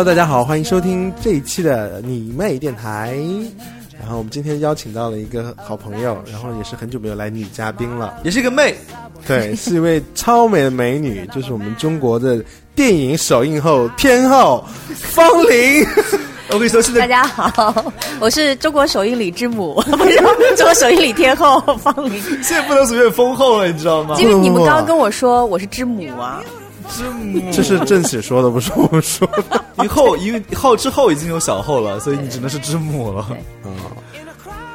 [0.00, 3.14] Hello，大家好，欢迎收听这一期的你妹电台。
[4.00, 8.74] 然后我们今天邀请到了一个好朋友，然后也是很久没有来女嘉宾了，也是一个妹，
[9.26, 12.42] 对，是一位超美的美女，就是我们中国的
[12.74, 15.86] 电影首映后天后方玲。
[16.48, 20.16] 我跟你说，现大家好，我是中国首映礼之母， 不是
[20.56, 22.18] 中国首映礼天后方玲。
[22.42, 24.16] 现在不能随便封后了，你知道吗？
[24.18, 26.42] 因为你们刚刚跟我说我是之母啊，
[27.52, 29.64] 这是郑喜说的，不是我说的。
[29.84, 33.26] 以后因为后之后已经有小后了，所以你只能是之母了。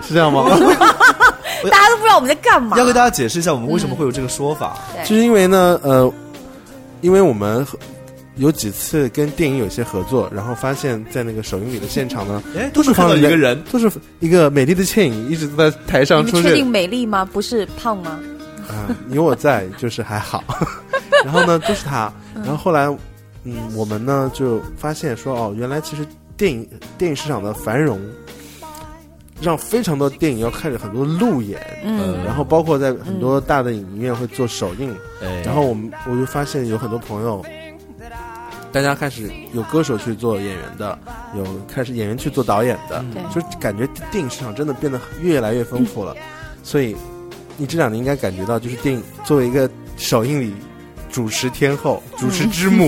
[0.02, 0.46] 是这样吗？
[1.72, 2.78] 大家都不知道我们在干嘛。
[2.78, 4.78] 要给大家解释一下，我们为什么会有这个说法。
[5.04, 6.12] 就是因为呢，呃，
[7.02, 7.66] 因为我们
[8.36, 16.68] 有几次跟电影有些合作，然后发现，在那个首映礼的现场呢，哎，都是放了一个人，都是一个美丽的倩影，一直在台上出现你们确定。
[16.68, 17.26] 美丽吗？
[17.26, 18.20] 不是胖吗？
[18.68, 20.44] 啊，有我在，就是还好。
[21.24, 22.12] 然后呢，就是他。
[22.36, 22.86] 然后后来，
[23.44, 26.06] 嗯，我们呢就发现说，哦，原来其实
[26.38, 28.00] 电影电影市场的繁荣，
[29.42, 34.96] 让非常多电影要开始很多路演，嗯，然后包括在很多大的影院会做首映。
[35.22, 37.44] 哎，然后我们我就发现有很多朋友，
[38.72, 40.98] 大家开始有歌手去做演员的，
[41.36, 46.16] 有开始演员去做导演的，对就感觉电影市场真的变得越来越丰富了。
[46.62, 46.96] 所以
[47.58, 50.54] 你这两年应该感觉到，就是电影作为一个首映礼
[51.10, 52.88] 主持天后、 主持之母，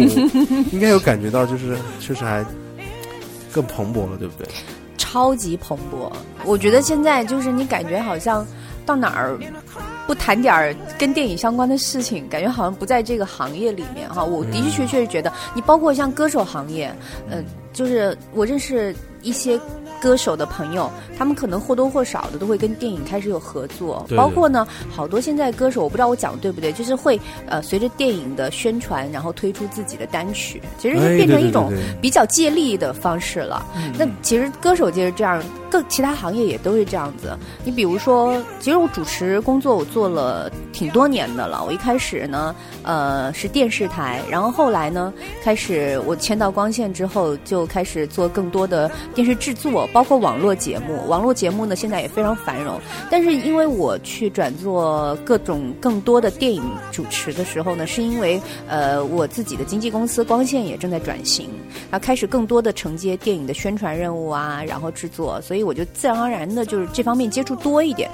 [0.72, 2.46] 应该有感觉到，就是确实还
[3.52, 4.48] 更蓬勃了，对不对？
[4.98, 6.12] 超级蓬勃。
[6.44, 8.46] 我觉得现在就是你感觉好像
[8.86, 9.38] 到哪儿
[10.06, 14.24] 不谈点儿跟电影相关的事情，感觉好像不在这个行业里面哈。
[14.24, 16.94] 我的的确确是觉得，你包括像歌手行业，
[17.30, 19.58] 嗯、就是我认识一些。
[20.02, 31.72] 歌手的朋友，他们可能或多或少的都会跟电影开始有合作，对包括呢，好多现在歌手，我不知道我讲的对不对，就是会呃随着电影的宣传，然后推出自己的单曲，其实就哎变成一种
[32.02, 33.66] 比较借力的方式了。
[33.98, 37.38] 那其实歌手界是这样，各其他行业也都是这样子。
[37.64, 41.64] 你比如说，其实我主持工作我做了挺多年的了。
[41.66, 45.14] 我一开始呢，呃，是电视台，然后后来呢，
[45.44, 51.08] 开始我签到光线之后，就开始做更多的电视制作，包括网络节目。
[51.08, 52.80] 网络节目呢，现在也非常繁荣。
[53.10, 61.50] 但是因为我去转做各种更多的电影主持的时候呢，是因为呃我自己的经纪公司光线也正在转型，
[61.92, 68.10] 啊开始更多的承接电影的宣传任务啊，然后制作，所以我就自然而然的就是这方面接触多一点。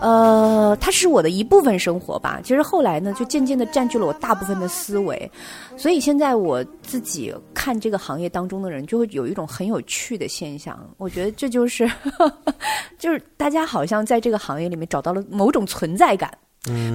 [0.00, 2.38] 呃，它是我的一部分生活吧。
[2.42, 5.30] 其实后来呢，就渐渐的占据了我大部分的思维，
[5.78, 10.78] 所以现在我自己看这个行业当中的人，就会有一种很有趣的现象。
[10.98, 11.90] 我觉得这就是，
[12.98, 16.30] 就是大家好像在这个行业里面找到了某种存在感。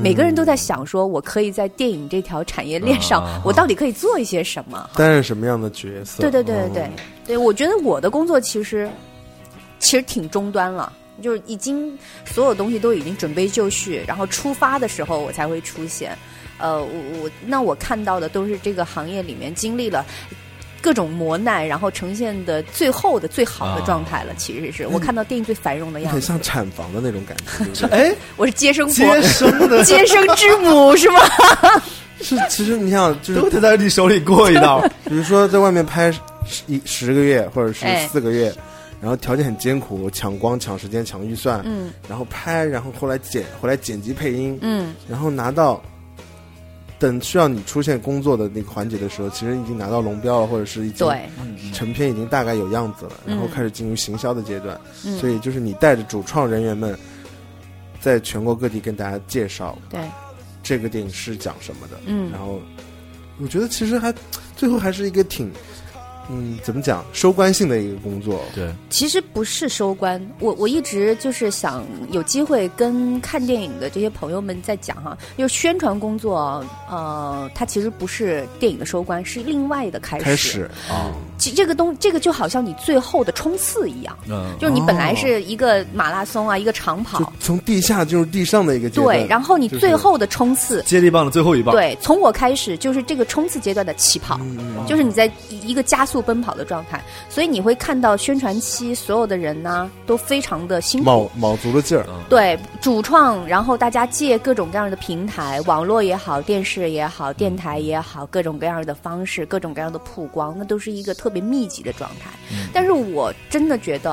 [0.03, 4.89] 每个人都在想说，我可以在电影这条产业链上，啊我到底可以做一些什么？
[4.95, 6.21] 担任什么样的角色？
[6.21, 6.91] 对对对对对嗯，
[7.27, 8.89] 对我觉得我的工作其实
[9.79, 10.93] 其实挺终端了。
[11.21, 16.17] 就是已经所有东西都已经准备就绪，然后出发的时候我才会出现。
[16.57, 16.89] 呃，我
[17.21, 20.05] 我那我看到的都是这个行业里面经历了
[20.81, 24.33] 各种磨难，然后呈现的最后的最好的状态了。
[24.37, 26.13] 其实是我看到电影最繁荣的样子。
[26.13, 28.11] 很像产房的那种感觉，对不对？
[28.11, 31.19] 哎， 我是接生婆，接生的接生之母是吗？
[32.21, 34.79] 是，其实你想，就是都得在你手里过一道。
[35.03, 36.09] 比如说在外面拍
[36.45, 38.53] 十一十个月或者是哎四个月，
[39.01, 41.91] 然后条件很艰苦，抢光、抢时间、抢预算，嗯。
[42.07, 45.81] 然后拍，然后后来剪，后来剪辑配音，嗯，然后拿到，
[46.99, 51.07] 等需要你出现工作的那个环节的时候，其实已经拿到龙标了，或者是已经，
[51.73, 53.37] 成片已经大概有样子了，嗯。
[53.37, 55.17] 然后开始进入行销的阶段，嗯。
[55.17, 56.97] 所以就是你带着主创人员们，
[58.01, 60.01] 在全国各地跟大家介绍对，
[60.61, 62.29] 这个电影是讲什么的，嗯。
[62.31, 62.59] 然后
[63.41, 64.13] 我觉得其实还
[64.57, 65.49] 最后还是一个挺，
[66.29, 68.41] 嗯，怎么讲收官性的一个工作。
[68.53, 80.23] 对，其实不是收官，我我一直就是想有机会跟看电影的这些朋友们在讲哈，就是宣传工作，呃，它其实不是电影的收官，是另外的开始。
[80.23, 89.17] 开始啊，其这个东这个就好像你最后的冲刺一样，嗯，就是你本来是一个马拉松啊，一个长跑，从地下进入地上的一个阶段。
[89.17, 101.05] 对，然后你最后的冲刺，接力棒的最后一棒，对，从我开始就是这个冲刺阶段的起跑，嗯就是你在一个加速奔跑的状态，所以你会看到宣传期所有的人呢都非常的辛苦。
[101.05, 102.05] 卯卯足了劲儿。
[102.27, 112.31] 对主创，然后大家借各种各样的平台，网络也好，电视也好，电台也好，各种各样的方式，各种各样的曝光，那都是一个特特别密集的状态。
[112.73, 114.11] 但是我真的觉得，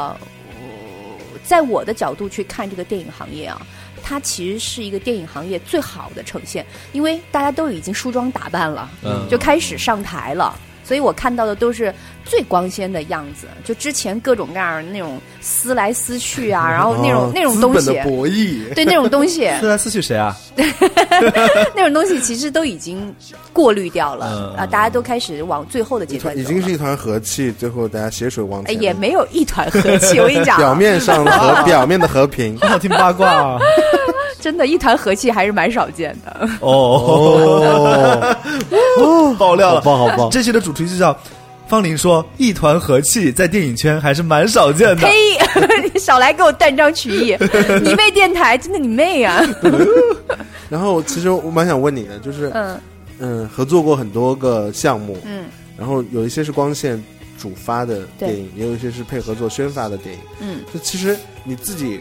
[0.51, 3.67] 呃在我的角度去看这个电影行业啊，
[4.03, 10.55] 它其实是一个电影行业最好的呈现，因为大家都已经梳妆打扮了，嗯就开始上台了。
[10.87, 11.93] 所以我看到的都是
[12.25, 20.37] 最光鲜的样子，就之前各种各样的那种撕来撕去啊， 然后那种、哦那种东西资本的，博弈，对那种东西， 撕来撕去谁啊？
[21.75, 23.13] 那种东西其实都已经
[23.53, 28.65] 过滤掉了嗯啊，大家都开始往最后的阶段已经是一团和气，最后大家携手往。
[28.67, 32.57] 也没有一团和气，我跟你讲，表面上和表面的和平。
[32.59, 33.59] 好听八卦啊！
[34.41, 36.49] 真的，一团和气还是蛮少见的。
[36.61, 38.35] 哦，
[39.39, 41.17] 爆料了，好棒好棒这期的主题就叫
[41.69, 44.97] 方林说“一团和气”在电影圈还是蛮少见的。
[44.97, 45.11] 呸！
[45.93, 47.37] 你 少来给我断章取义，
[47.83, 49.43] 你妹电台真的你妹啊！
[50.69, 52.81] 然后其实我蛮想问你的，就是嗯
[53.19, 55.45] 嗯，合作过很多个项目，嗯
[55.77, 57.03] 然后有一些是光线
[57.39, 60.21] 主发的电影，也有一些是配合做宣发的电影。
[60.41, 62.01] 嗯，就其实你自己，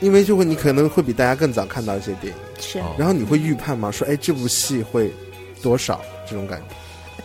[0.00, 3.90] 因为就会你可能会比大家更早看到一些电影，是哦然后你会预判吗？
[3.90, 5.12] 说哎，这部戏会
[5.62, 6.74] 多少这种感觉？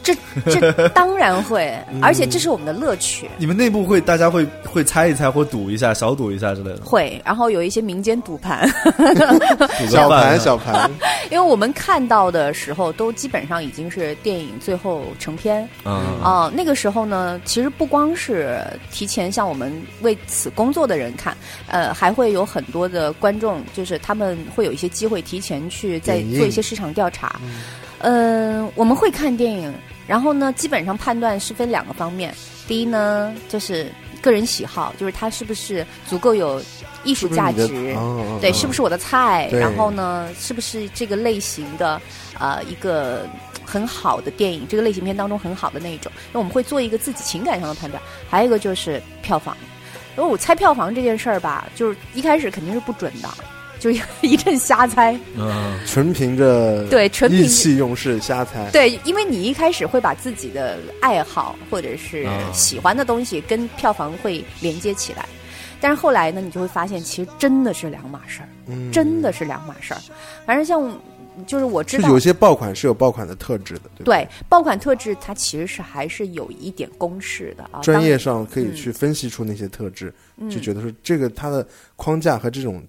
[0.04, 0.16] 这
[0.46, 3.30] 这 当然会，而且这是我们的乐趣。
[3.38, 6.82] 你们内部会大家会会猜一猜或赌一下，小赌一下之类的。
[6.84, 8.70] 会，然后有一些民间赌盘，
[9.90, 10.90] 小盘小盘，
[11.30, 16.18] 因为我们看到的时候都基本上已经是电影最后成片，嗯。
[16.24, 18.60] 啊、那个时候呢，其实不光是
[18.92, 19.72] 提前向我们
[20.02, 21.36] 为此工作的人看，
[21.68, 27.40] 呃，还会有很多的观众，就是他们会有一些机会提前去再做一些市场调查。
[27.44, 27.62] 嗯、
[28.76, 29.74] 我们会看电影，
[30.06, 32.34] 然后呢，基本上判断是分两个方面。
[32.68, 33.92] 第一呢，就是
[34.22, 36.62] 个人喜好，就是它是不是足够有
[37.04, 39.50] 艺术价值，对，哦是不是我的菜？
[39.52, 42.02] 然后呢，是不是这个类型的
[42.38, 43.26] 呃一个
[43.66, 46.12] 很好的电影，这个类型片当中很好的那一种？
[46.34, 48.02] 那我们会做一个自己情感上的判断。
[48.30, 49.56] 还有一个就是票房，
[50.18, 53.30] 因为我猜票房这件事儿吧，就是一开始肯定是不准的，
[53.80, 53.90] 就
[54.22, 55.18] 一阵瞎猜。
[55.38, 58.70] 嗯，纯凭着对纯凭意气用事瞎猜。
[58.72, 65.26] 对，因为你一开始会把自己的爱好或者是啊喜欢的东西跟票房会连接起来。
[65.80, 70.02] 但是后来呢，你就会发现，其实真的是两码事儿，嗯真的是两码事儿。
[70.44, 70.92] 反正像
[71.46, 77.82] 就是我知道就有，些爆款是有爆款的特质的，对爆款特质，它其实是还是有一点公式的啊。
[77.82, 81.64] 专业上可以去分析出那些特质，嗯就觉得说这个它的
[81.96, 82.84] 框架和这种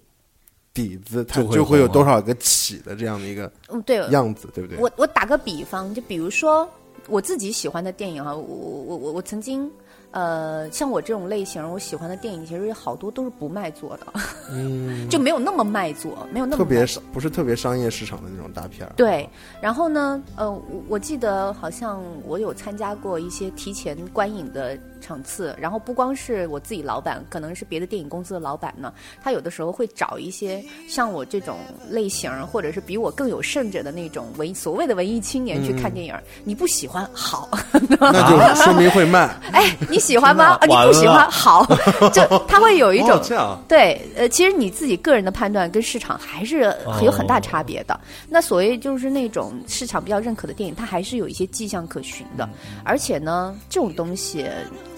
[0.79, 4.77] 底子，它就会有多少个起的这样的一个嗯对，样子，对不对？
[4.79, 6.67] 我我打个比方，就比如说
[7.07, 9.69] 我自己喜欢的电影啊，我我我我曾经
[10.11, 14.07] 呃，像我这种类型，我喜欢的电影其实好多都是不卖座的，
[14.51, 18.93] 嗯， 就没有那么卖座，没有那么特别不是特别商业市场的那种大片儿。
[18.95, 19.29] 对，
[19.61, 28.93] 然后呢，呃，我我记得好像我有参加过一些提前观影的场次，然后不光是我自己老板，可能是别的电影公司的老板呢，
[29.23, 31.57] 他有的时候会找一些像我这种
[31.89, 36.13] 类型，或者是比我更有甚者的那种文所谓的文艺青年去看电影。
[36.43, 37.49] 你不喜欢好，
[37.99, 39.29] 那就说明会慢。
[39.53, 40.57] 哎，你喜欢吗？
[40.59, 41.65] 啊， 你不喜欢好，
[42.13, 47.99] 就他会有一种哦这样对，呃，其实你自己个人的判断跟市场还是有很大差别的。
[48.27, 52.47] 那所谓就是那种市场比较认可的电影，它还是有一些迹象可循的。
[52.83, 54.45] 而且呢，这种东西，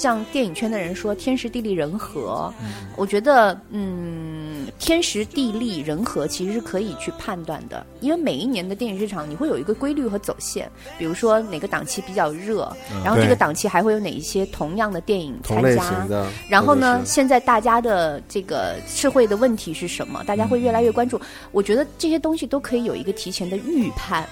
[0.02, 2.52] 像电影圈的人说天时地利人和，
[2.98, 10.68] 我觉得，嗯，天时地利人和其实是可以去判断的，因为每一年的电影市场你会有一个规律和走线，
[10.98, 16.08] 比如说哪个档期比较热，然后这个档期还会有哪一些同样的电影参加。
[16.50, 20.24] 然后呢现在大家的这个社会的问题是什么？
[20.24, 21.22] 大家会越来越关注。
[21.52, 24.28] 我觉得这些东西都可以有一个提前的预判。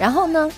[0.00, 0.50] 然后呢，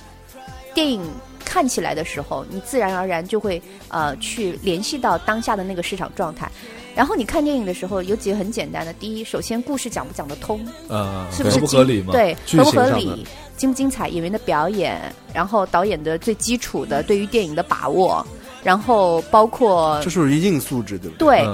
[0.73, 1.02] 电影
[1.44, 6.50] 看起来的时候，你自然而然就会呃去联系到当下的那个市场状态。
[6.94, 15.00] 然后你看电影的时候，有几个很简单的：第一，首先故事讲不讲得通，呃，是不是合不合理吗？，对，合不合理，精不精彩，演员的表演，
[15.34, 18.24] 然后导演的最基础的对于电影的把握，
[18.62, 21.40] 然后包括这是一硬素质，对不对？
[21.40, 21.46] 对，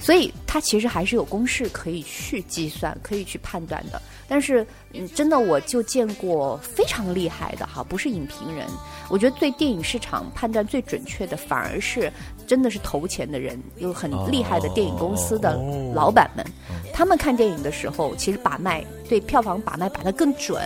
[0.00, 4.00] 所以它其实还是有公式可以去计算、可以去判断的。
[4.26, 4.66] 但是，
[4.98, 8.66] 嗯，真的我就见过非常厉害的哈，不是影评人。
[9.08, 12.12] 我觉得对电影市场判断最准确的，反而是
[12.46, 16.44] 真的是投钱的人，有很厉害的电影公司的哦老板们。
[16.92, 20.60] 他们看电影的时候，其实把脉对票房把脉把得更准，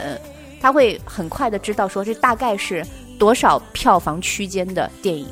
[0.61, 2.87] 他会很快的知道说这大概是
[3.19, 5.27] 多少票房区间的电影。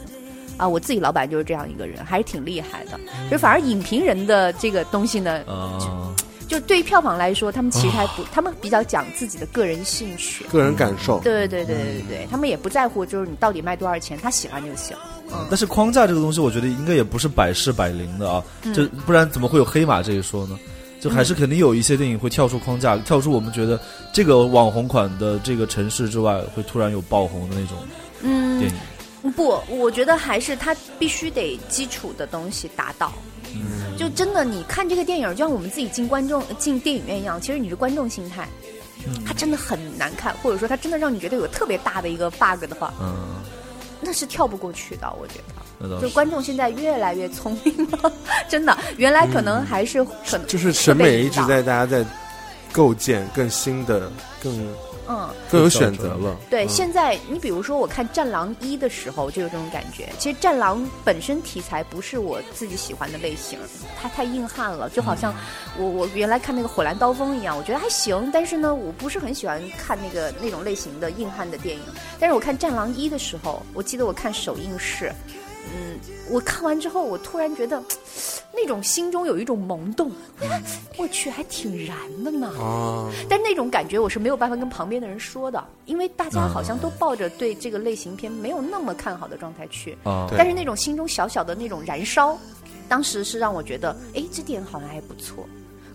[0.57, 2.99] 啊，我自己老板就是这样一个人，还是挺厉害的。
[3.31, 6.13] 就反而影评人的这个东西呢，啊，
[6.49, 10.45] 就对于票房来说，他们其实还不，他们比较讲自己的个人兴趣。
[10.47, 11.21] 个人感受。
[11.21, 14.97] 对对对对对对，他们也不在乎就是你到底卖多少钱，他喜欢就行。
[15.31, 18.43] 嗯但是框架这个东西，我觉得应该也不是百试百灵的啊，
[18.75, 20.59] 就不然怎么会有黑马这一说呢？
[21.01, 23.79] 就还是肯定有一些电影会跳出框架，跳出我们觉得
[24.11, 27.77] 这个网红款的这个城市之外，会突然有爆红的那种
[28.23, 28.73] 嗯电，
[29.23, 29.31] 影。
[29.33, 33.13] 不，我觉得还是它必须得基础的东西达到。
[33.55, 33.97] 嗯。
[33.97, 38.49] 就真的，你看这个电影，就像我们自己进观众进电影院一样，其实你是观众心态，
[39.07, 39.25] 嗯。
[39.27, 43.37] 它真的很难看，或者说它真的让你觉得有特别大的一个 bug 的话，嗯，
[44.01, 45.13] 那是跳不过去的。
[45.21, 45.35] 我觉
[45.81, 48.13] 得，就观众现在越来越聪明了，
[48.49, 52.05] 真的，原来可能还是可能就是审美一直在大家在
[52.73, 54.11] 构建更新的、
[54.43, 54.53] 更
[55.09, 55.29] 嗯。
[55.51, 56.37] 更有选择了。
[56.51, 60.09] 对，嗯现在你比如说，我看《战狼一》的时候就有这种感觉。
[60.19, 63.59] 其实《战狼》本身题材不是我自己喜欢的类型，
[64.01, 65.35] 它太硬汉了，就好像
[65.79, 71.83] 我我原来看那个《火蓝刀锋》一样，我觉得还行，但是呢，我不是很喜欢看那个那种类型的硬汉的电影。
[72.21, 75.13] 但是我看《战狼一》的时候，我记得我看首映式，
[75.75, 75.99] 嗯，
[76.31, 77.83] 我看完之后，我突然觉得
[78.53, 80.11] 那种心中有一种萌动，
[80.41, 80.63] 哎
[80.97, 82.49] 我去，还挺燃的呢。
[82.59, 89.97] 啊，但那种感觉我是没有办法跟旁边的人说的，因为大家好像都抱着对这个类型片没有那么看好的状态去。
[90.05, 92.39] 啊，但是那种心中小小的那种燃烧，
[92.89, 95.47] 当时是让我觉得，哎，这电影好像还不错。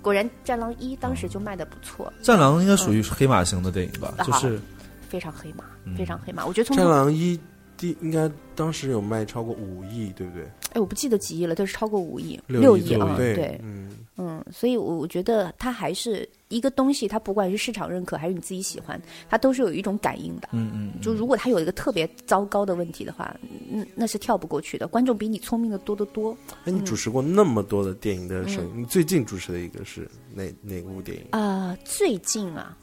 [0.02, 4.14] 果然，《战狼一》当时就卖的不错，战狼应该属于黑马型的电影吧？
[4.18, 4.60] 嗯就是
[5.08, 6.46] 非常黑马，嗯非常黑马。
[6.46, 7.38] 我觉得从《战狼一》
[7.84, 10.46] 第应该当时有卖超过五亿，对不对？
[10.72, 18.98] 哎，我不记得几亿了，但是超过五亿，六亿啊，对对，嗯，嗯，所以我我觉得它还是一个东西，它不管是市场认可还是你自己喜欢，
[19.30, 20.48] 它都是有一种感应的。
[20.54, 23.36] 嗯嗯，就如果它有一个特别糟糕的问题的话，
[23.70, 24.88] 嗯，那是跳不过去的。
[24.88, 31.26] 观众比你聪明的多得多哎，你主持过那么多的电影的首嗯，你最近主持的一个是哪哪部电影？
[31.32, 32.78] 啊、最近啊，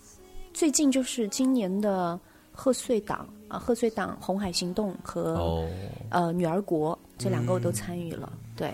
[0.53, 2.21] 最近就是今年的
[2.53, 5.69] 贺岁档啊，贺岁档《红海行动》和、哦，
[6.09, 8.73] 呃《女儿国》这两个我都参与了，对，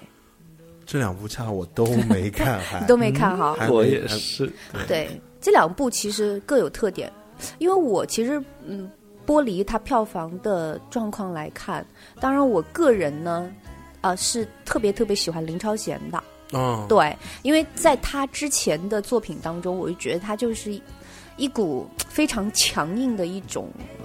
[0.85, 3.57] 这两部恰好我都没看， 都没看哈。
[3.71, 4.53] 我也是，
[4.87, 5.09] 对，
[5.41, 7.11] 这两部其实各有特点，
[7.59, 8.91] 因为我其实嗯，
[9.27, 11.85] 剥离它票房的状况来看，
[12.21, 13.51] 当然我个人呢，
[14.03, 16.23] 啊、是特别特别喜欢林超贤的。
[16.53, 20.83] 哦，对，因为在他之前的作品当中，我就觉得他就是一
[21.37, 23.96] 一股非常强硬的一种呃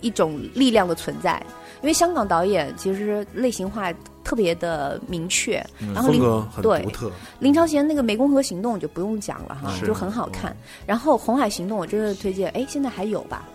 [0.00, 1.42] 一种力量的存在。
[1.80, 3.92] 因为香港导演其实类型化
[4.24, 5.64] 特别的明确，
[5.94, 10.56] 然后林格很对独特，林超贤那个《湄公河行动》就不用讲了哈，就很好看。
[10.84, 13.46] 然后《红海行动》我真的推荐，哎，现在还有吧？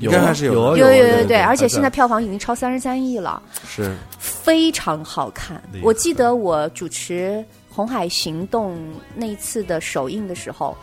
[0.00, 3.40] 应该还是有有有啊有啊有对，而且现在票房已经超三十三亿了。
[3.64, 5.62] 是非常好看。
[5.80, 8.74] 我记得我主持《红海行动》
[9.14, 10.76] 那一次的首映的时候，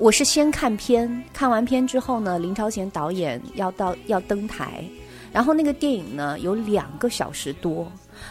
[0.00, 4.82] 我是先看片，看完片之后呢，林超贤导演要到要登台，
[5.30, 7.86] 然后那个电影呢有两个小时多，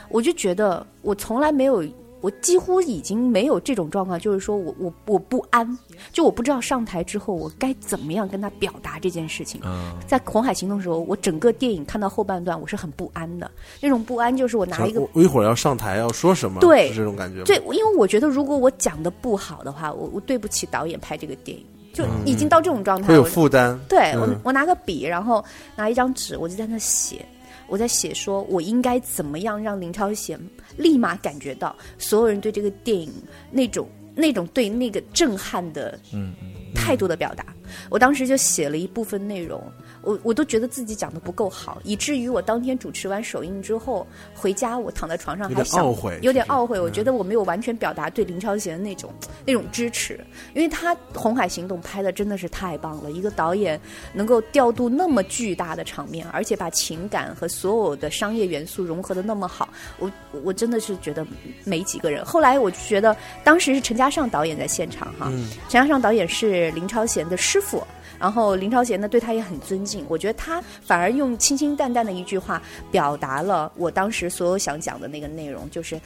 [0.10, 1.84] 我就觉得我从来没有。
[2.22, 5.78] 我几乎已经没有这种状况，就是说我我我不安，
[6.12, 9.62] 就我不知道上台之后我该怎么样跟他表达这件事情。
[9.64, 13.50] 嗯，在《红海行动》的时候，我整个电影看到后半段，我是很不安的。
[13.82, 17.44] 那种不安就是我拿一个我我一会儿要上台要说什么，对是这种感觉？
[17.44, 23.08] 对，因为我觉得如果我讲的不好的话，我我对不起导演拍这个电影，就已经到这种状态。
[23.08, 25.44] 会有负担，对我嗯我拿个笔，然后
[25.76, 27.26] 拿一张纸，我就在那写，
[27.68, 30.40] 我在写说我应该怎么样让林超贤
[30.78, 33.12] 立马感觉到所有人对这个电影
[33.52, 36.34] 那种那种对那个震撼的嗯
[36.74, 37.46] 态度的表达。
[37.90, 39.62] 我当时就写了一部分内容，
[40.02, 46.80] 我我都觉得自己讲的不够好，以至于我当天主持完首映之后回家，我躺在床上有点还想懊悔有点懊悔。
[46.80, 49.14] 我觉得我没有完全表达对林超贤的那种
[49.46, 50.20] 那种支持，
[50.54, 53.80] 因为他《红海行动》拍的真的是太棒了，一个导演
[54.14, 60.12] 能够调度那么巨大的场面，而且把情感和所有的商业元素融合的那么好，我
[60.44, 61.26] 我真的是觉得
[61.64, 62.24] 没几个人。
[62.24, 67.86] 后来我就觉得，当时是陈嘉上导演在现场哈，嗯陈嘉上导演是林超贤的师傅。
[68.20, 72.62] 然后林超贤呢对他也很尊敬，我觉得他反而用清清淡淡的一句话
[72.92, 75.98] 表达了我当时所有想讲的那个内容，就是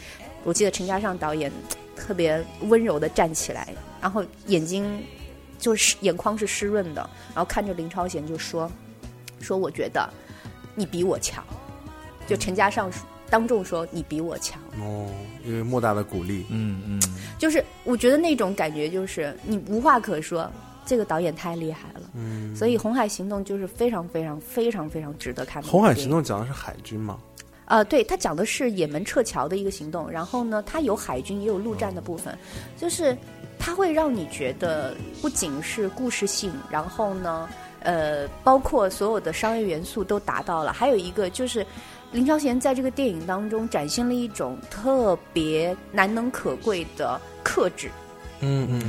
[0.43, 1.51] 我记得陈嘉上导演
[1.95, 3.67] 特别温柔的站起来，
[3.99, 5.03] 然后眼睛
[5.57, 8.71] 就是眼眶是湿润的，然后看着林超贤就说
[9.39, 10.07] 说我觉得
[10.75, 11.43] 你比我强，
[12.27, 12.91] 就陈嘉上
[13.27, 14.61] 当众说你比我强。
[14.79, 15.09] 哦，
[15.43, 17.01] 因为莫大的鼓励，嗯嗯，
[17.39, 20.47] 就是我觉得那种感觉就是你无话可说，
[20.85, 22.01] 这个导演太厉害了。
[22.13, 25.67] 嗯，所以《红海行动》就是非常非常非常非常值得看的。
[25.67, 27.17] 红海行动讲的是海军吗，
[27.65, 32.37] 呃，对，它讲的是也门撤侨的一个行动，然后呢，它有海军也有陆战的部分，
[32.77, 33.17] 就是
[33.57, 37.49] 它会让你觉得不仅是故事性，然后呢，
[37.81, 41.65] 呃，包括所有的商业元素都达到了，还有一个就是。
[42.13, 47.89] 林超贤在这个电影当中展现了一种特别难能可贵的克制，
[48.41, 48.83] 嗯嗯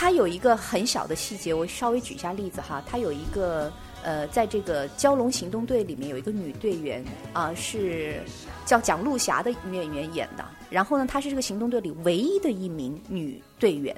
[0.00, 2.82] 他有一个很小的细节，我稍微举一下例子哈。
[2.86, 3.70] 他有一个
[4.02, 7.04] 呃，在这个蛟龙行动队里面有一个女队员
[7.34, 8.22] 啊、是
[8.64, 10.44] 叫蒋璐霞的女演员演的。
[10.70, 13.94] 然后呢，她是这个行动队里唯一的一名女队员，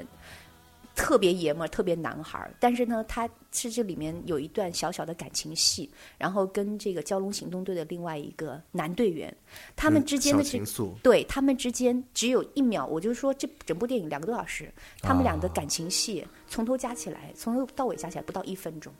[0.94, 2.54] 特别爷们儿，特别男孩儿。
[2.60, 9.34] 但是呢，他是这里面有一段小小的感情戏，然后跟这个蛟龙行动队的另外一个男队员，
[9.74, 18.92] 他们之间的情愫，对他们之间只有一秒，我就说这整部电影两个多小时，他们俩的感情戏从头加起来，从头到尾加起来不到一分钟，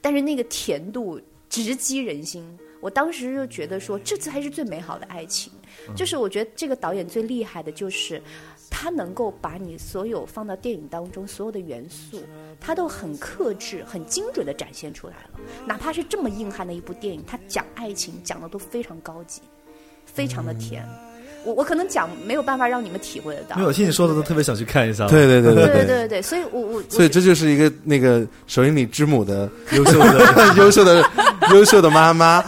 [0.00, 2.58] 但是那个甜度直击人心。
[2.80, 5.52] 我当时就觉得说，这才是最美好的爱情。
[5.96, 8.22] 就是我觉得这个导演最厉害的就是，
[8.70, 12.22] 他能够把你所有放到电影当中所有的元素
[12.60, 15.40] 他都很克制很精准的展现出来了。
[15.66, 19.42] 哪怕是这么硬汉的一部电影他讲爱情讲的都非常高级
[20.04, 20.86] 非常的甜。
[21.44, 23.56] 我我可能讲没有办法让你们体会得到。
[23.56, 25.86] 没有听你说的都特别想去看一下对对对对对。
[25.86, 31.10] 对对所以我我所以这就是一个那个首映礼之母的优秀的优秀的
[31.52, 32.42] 优秀的妈妈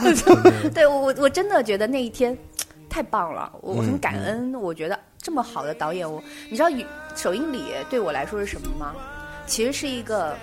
[0.75, 2.37] 对我我我真的觉得那一天
[2.91, 4.53] 太棒了，我我很嗯感恩。
[4.55, 6.69] 我觉得这么好的导演，我你知道
[7.17, 8.95] 首映礼对我来说是什么吗？
[9.47, 10.37] 其实是一个。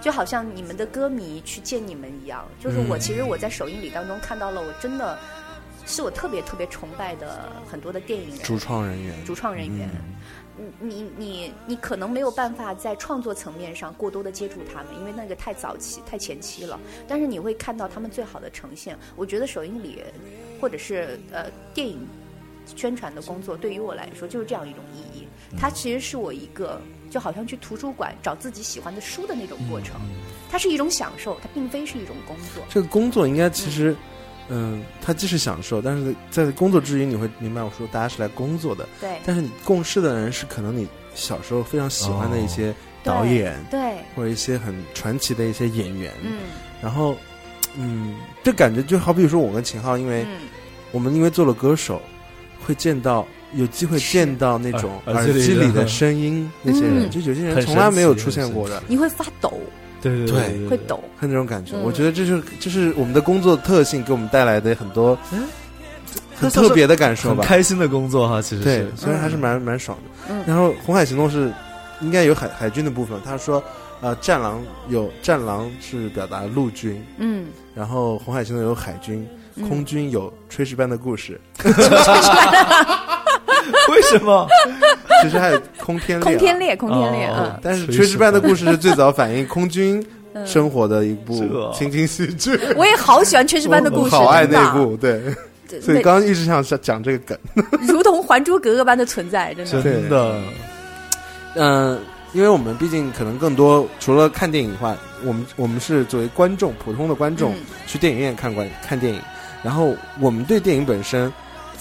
[0.00, 5.16] 就好像你们的歌迷去见你们一样，就是我嗯其实我在首映礼当中看到了，我真的
[5.86, 9.88] 是我特别特别崇拜的很多的电影人、主创人员，主创人员。
[9.88, 10.41] 你
[10.80, 16.78] 你你你可能没有办法在创作层面上过多的接触他们，因为那个太早期、太前期了。
[17.08, 18.98] 但是你会看到他们最好的呈现。
[19.16, 20.02] 我觉得首映礼
[20.60, 22.06] 或者是呃电影
[22.76, 25.26] 宣传的工作，对于我来说就是这样一种意义。
[25.58, 30.00] 它其实是我一个就好像去图书馆找自己喜欢的书的那种过程，
[30.50, 32.64] 它是一种享受，它并非是一种工作。
[32.70, 33.96] 这个工作应该其实，嗯，
[35.00, 39.10] 它既是享受，但是在工作之余，你会明白我说大家是来工作的，对。
[39.24, 46.40] 但是你共事的人是可能你小时候非常喜欢的一些导演，对，或者一些很传奇的一些演员，嗯。
[46.82, 47.16] 然后，
[47.76, 50.40] 嗯，这感觉就好比说我跟秦昊，因为嗯，
[50.90, 52.02] 我们因为做了歌手，
[52.66, 57.10] 会见到有机会见到那种 耳机里的的声音，那些人嗯。
[57.10, 59.58] 就有些人从来没有出现过的，你会发抖，
[60.02, 61.02] 对对对对会抖。
[61.18, 61.74] 会那种感觉。
[61.76, 65.44] 嗯我觉得这就是这是我们的工作特性给我们带来的很多嗯
[66.34, 67.44] 很特别的感受吧。
[67.44, 70.34] 开心的工作哈，其实对是，所以还是蛮蛮爽的。
[70.34, 71.50] 嗯然后红海行动是
[72.00, 73.62] 应该有海海军的部分，他说
[74.00, 81.40] 呃战狼有战狼是表达陆军，嗯，然后红海行动有海军，嗯空军有炊事班的故事，
[83.92, 84.48] 为什么？
[85.22, 87.60] 其实还有空天猎、啊，空天猎，空天猎，哦嗯。
[87.62, 92.58] 但是炊事班的故事是最早反映空军嗯生活的一部这情景喜剧。
[92.76, 95.20] 我也好喜欢炊事班的故事，我 好爱真的那部，对，
[95.80, 97.38] 所以刚刚一直想想讲这个梗。
[97.86, 99.82] 如同《还珠格格》般的存在，真的。
[99.82, 100.40] 真的，
[101.54, 102.00] 嗯、
[102.32, 109.20] 因为我们毕竟可能更多除了看电影以外，我们我们是作为观众，普通的观众、嗯去电影院看观看电影，
[109.62, 111.30] 然后我们对电影本身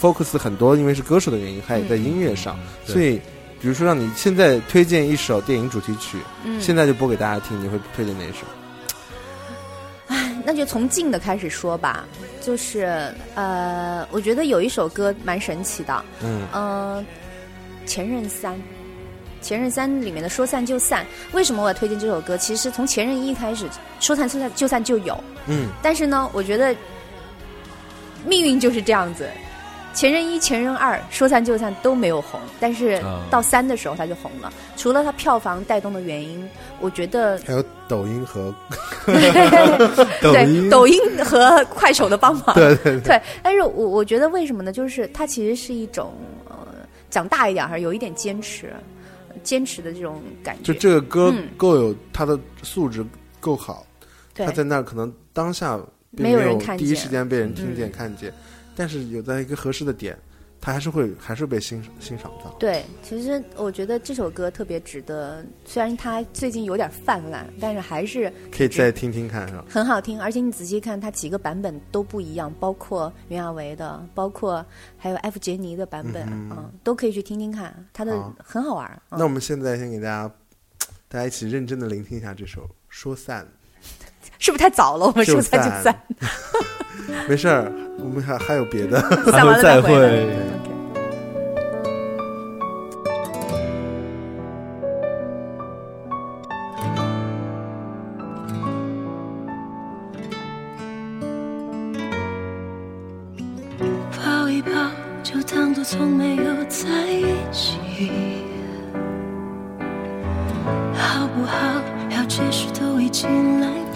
[0.01, 2.93] focus 很多，因为是歌手的原因，还有在音乐上，对。
[2.93, 3.21] 所以
[3.61, 8.39] 比如说让你现在推荐一首电影主题曲，嗯，现在就播给大家听，你会推荐哪一首？
[10.43, 12.03] 那就从近的开始说吧，
[12.41, 16.41] 就是呃，我觉得有一首歌蛮神奇的，嗯。
[16.51, 17.05] 呃，
[17.87, 18.53] 《前任三》。
[19.43, 22.37] 《前任三》里面的“说散就散”，为什么我要推荐这首歌？
[22.37, 23.67] 其实从《前任一》开始
[23.99, 25.69] ，“说散就散就散”就有，嗯。
[25.81, 26.75] 但是呢，我觉得
[28.25, 29.25] 命运就是这样子，
[29.93, 34.51] 《前任一》《前任二》说散就散都没有红，但是啊到三的时候他就红了。
[34.77, 36.47] 除了他票房带动的原因，
[36.79, 38.53] 我觉得还有抖音和
[40.21, 44.71] 对抖音和快手的帮忙， 对对对，对，但是我我觉得为什么呢？
[44.71, 46.13] 就是他其实是一种
[46.49, 46.55] 呃，
[47.09, 48.73] 讲大一点还是有一点坚持，
[49.43, 50.73] 坚持的这种感觉。
[50.73, 53.05] 就这个歌嗯够有他的素质
[53.39, 53.85] 够好，
[54.33, 55.79] 对他在那儿可能当下
[56.11, 58.33] 没有人看见第一时间被人听见、嗯看见，
[58.75, 60.17] 但是有在一个合适的点，
[60.59, 62.55] 他还是会还是被欣欣赏到。
[62.59, 69.65] 对，其实我觉得这首歌特别值得，虽然它最近有点泛滥，但是还是可以再听听看，是吧？
[69.67, 70.21] 很好听。
[70.21, 74.63] 而且你仔细看，它几个版本都不一样，包括袁娅维的，包括
[74.97, 80.31] 还有艾弗杰尼的版本，嗯嗯都可以去听听看，它的很好玩那我们现在先给大家，
[81.07, 83.47] 大家一起认真的聆听一下这首《说散
[84.41, 85.05] 是不是太早了？
[85.07, 85.95] 我们说再见。
[87.29, 88.99] 没事儿，我们还还有别的。
[89.31, 90.27] 散完再会。
[104.17, 104.71] 抱一抱，
[105.21, 107.77] 就当作从没有在一起，
[110.95, 111.57] 好不好？
[112.09, 113.67] 要解释都已经来。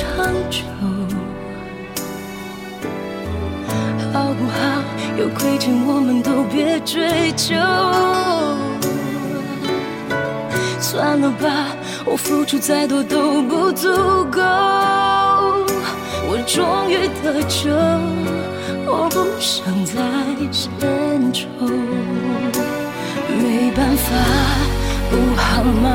[0.00, 0.64] 长久。
[4.12, 4.58] 好不好？
[5.18, 7.54] 有亏欠我们都别追究。
[10.80, 11.66] 算了吧，
[12.06, 13.88] 我付出再多都不足
[14.30, 14.40] 够。
[16.32, 17.70] 我终于得救，
[18.86, 19.94] 我不想再
[20.50, 21.46] 献丑。
[23.28, 24.08] 没办法，
[25.10, 25.94] 不好吗？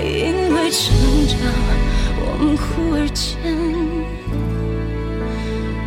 [0.00, 0.94] 因为成
[1.26, 1.38] 长，
[2.20, 3.26] 我们忽而间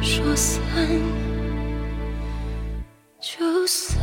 [0.02, 0.60] 说散
[3.20, 4.00] 就散。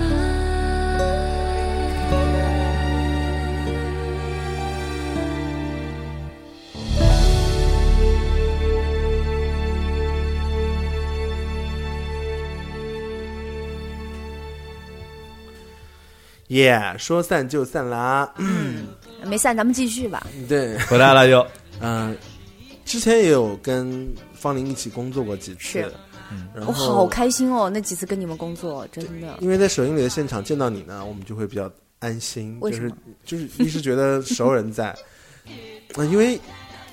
[16.49, 18.33] 耶、说散就散啦。
[19.25, 20.27] 没散，咱们继续吧。
[20.49, 21.47] 对，回来了又，
[21.81, 22.17] 嗯、
[22.85, 25.61] 之前也有跟方玲一起工作过几次。
[25.61, 25.93] 是，
[26.55, 29.37] 然后我好开心哦，那几次跟你们工作，真的。
[29.41, 32.97] 因为在首映礼的现场见到你呢，我们就会比较安心，就是为什么？
[33.25, 34.89] 就是一是觉得熟人在，
[35.95, 36.39] 啊、 因为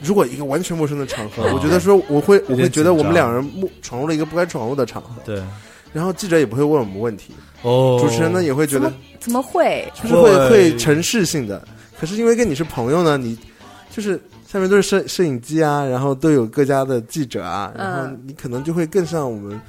[0.01, 5.41] 如果一个完全陌生的场合，我觉得说我会我会觉得我们两人目闯入了一个不该闯入的场合，对，
[5.93, 9.89] 然后记者也不会问我们问题，哦，主持人呢也会觉得怎么会？
[9.95, 10.77] 就是会会会。
[10.77, 11.65] 程式性的，
[11.99, 13.37] 可是因为跟你是朋友呢，你
[13.89, 19.59] 就是下面都是摄摄影机啊，然后都有各家的记者啊，然后嗯你可能就会更像我们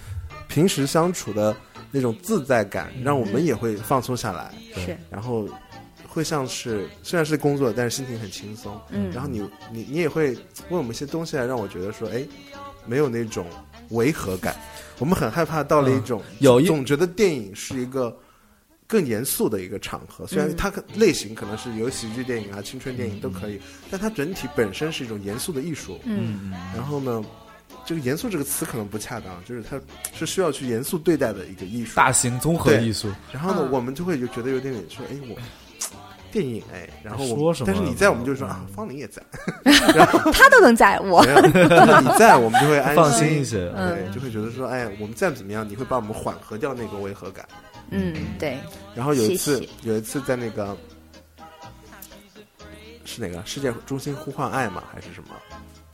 [0.48, 1.54] 平时相处的
[1.90, 5.48] 那种自在感，让我们也会放松下来，是，然后
[6.08, 9.10] 会像是虽然是工作，但是心情很轻松，嗯。
[9.12, 9.40] 然后你
[9.72, 10.36] 你你也会
[10.68, 12.26] 问我们一些东西来让我觉得说，哎，
[12.86, 13.46] 没有那种
[13.90, 14.56] 违和感。
[14.98, 18.16] 我们很害怕到了一种、有一总觉得电影是一个
[18.86, 25.98] 更严肃的一个场合，虽然它类型可能是有喜剧电影啊、青春电影都可以，但它整体本身是一种严肃的艺术。
[26.04, 27.24] 嗯，然后呢，
[27.84, 29.80] 这个“严肃”这个词可能不恰当，就是它
[30.14, 31.96] 是需要去严肃对待的一个艺术。
[31.96, 35.36] 大型综合艺术，然后呢，嗯我们就会就觉得有点点说，哎，我
[36.30, 39.22] 电影哎，然后我说什么但是你在，我们就说啊，方林也在，
[40.32, 43.72] 他都能在我你在，我们就会安放心一些。
[43.74, 47.46] 嗯对，就会觉得说，哎，我们再怎么样，你会把我们缓和掉那个违和感。
[47.90, 48.14] 嗯。
[48.38, 48.58] 对，
[48.94, 50.76] 然后有一次谢谢，有一次在那个
[53.04, 53.42] 是哪个？
[53.44, 55.30] 世界中心呼唤爱嘛，还是什么？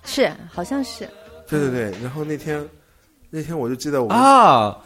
[0.04, 1.08] 是好像是。
[1.48, 2.66] 对对对，然后那天
[3.30, 4.76] 那天我就记得我啊，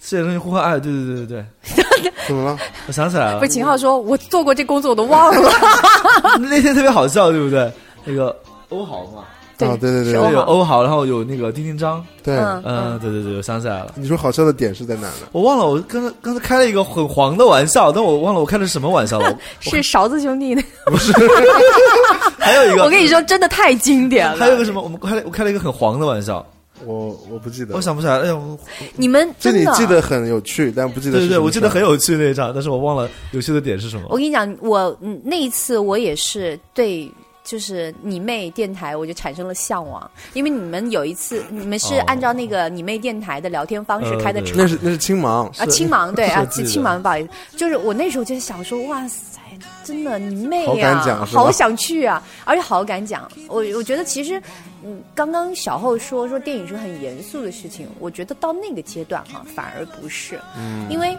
[0.00, 2.58] 世界中心呼唤爱，对对对对对， 怎么了？
[2.86, 3.38] 我想起来了。
[3.38, 5.50] 不是，秦昊说，我做过这工作我都忘了。
[6.38, 7.72] 那天特别好笑，对不对？
[8.04, 8.36] 那个
[8.68, 9.24] 欧豪嘛，
[9.58, 13.94] 对啊对对对是有欧豪，然后有那个丁丁张，对，嗯嗯，对对对，我想起来了。
[13.96, 15.28] 你说好笑的点是在哪呢？
[15.32, 19.38] 我忘了，我刚才刚才开了一个很黄的玩笑，但我忘了我开的是什么玩笑了。
[19.60, 20.62] 是勺子兄弟的。
[22.38, 24.36] 还有一个，我跟你说，真的太经典了。
[24.36, 24.82] 还有一个什么？
[24.82, 26.44] 我们开了我开了一个很黄的玩笑，
[26.84, 28.20] 我我不记得，我想不起来。
[28.20, 28.58] 哎呀，我
[28.94, 34.02] 你们这你真的记得很有趣，但不记得对对对，我记得很有趣那一场，但是我忘了有趣的点是什么。
[34.10, 37.10] 我跟你讲，我嗯那一次我也是对。
[37.46, 42.04] 就是你妹电台，我就产生了向往，因为你们有一次，你们是哦。
[42.08, 49.38] 按照那个你妹电台的聊天方式开的场，那是那是青芒，啊，青芒 对啊，是我记得青芒不好意思，就是我那时候就想说，哇塞，
[49.84, 53.30] 真的你妹好呀、敢讲好想去啊，而且好敢讲。
[53.46, 54.42] 我我觉得其实，
[54.84, 60.84] 嗯，刚刚小后说说电影是很严肃的事情，我觉得到那个阶段哈、反而不是，嗯。
[60.90, 61.16] 因为。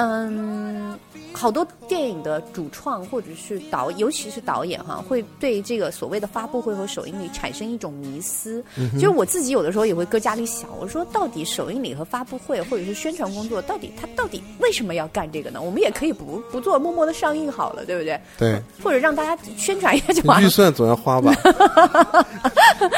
[0.00, 0.96] 嗯，
[1.32, 8.62] 好多电影的主创或者是导，尤其是导演哈，会对这个所谓的发布会和首映礼产生一种迷思。
[8.94, 15.60] 就是我自己有的时候也会搁家里想，我说到底首映礼和发布会或者是宣传工作，到底他到底为什么要干这个呢？
[15.60, 18.20] 我们也可以不不做，默默的上映好了，对不对？
[18.38, 20.46] 对，或者让大家宣传一下就完了。
[20.46, 21.34] 预算总要花吧？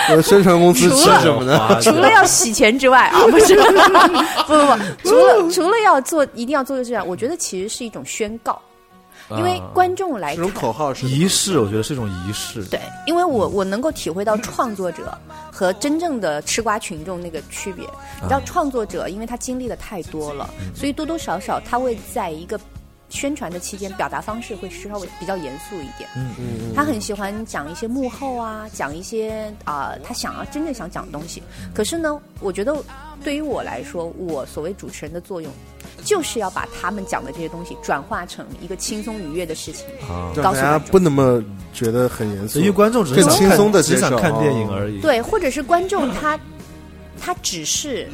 [0.08, 1.78] 呃宣传公司吃什么呢？
[1.80, 8.60] 除了要洗钱之外啊，不是，不不不，除了除了要做，一定要做的这样，我觉得其实是一种宣告，
[9.30, 12.64] 因为啊观众来这种，口号是仪式，我觉得是一种仪式。
[12.64, 15.16] 对，因为我我能够体会到创作者
[15.52, 17.84] 和真正的吃瓜群众那个区别。
[18.20, 22.58] 你知道，创作者因为他经历的太多了，所以多多少少他会在一个
[23.08, 26.08] 宣传的期间，表达方式会稍微比较严肃一点。
[26.16, 31.42] 嗯嗯他很喜欢讲一些幕后啊，讲一些啊、他想要真正想讲的东西。
[31.74, 32.76] 可是呢，我觉得
[33.24, 35.52] 对于我来说，我所谓主持人的作用，
[36.00, 39.86] 就是要把他们讲的这些东西转化成一个轻松愉悦的事情。
[40.08, 42.70] 啊，让大家不那么觉得很严肃因为。
[42.70, 45.00] 观众只是更想看轻松的只想看电影而已。
[45.00, 46.38] 对，或者是观众他
[47.20, 48.08] 他只是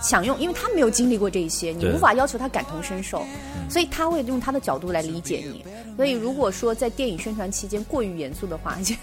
[0.00, 3.24] 想用，因为他没有经历过这一些，你无法要求他感同身受，
[3.68, 5.64] 所以他会用他的角度来理解你。
[5.96, 8.94] 所以如果说在电影宣传期间过于严肃的话， 就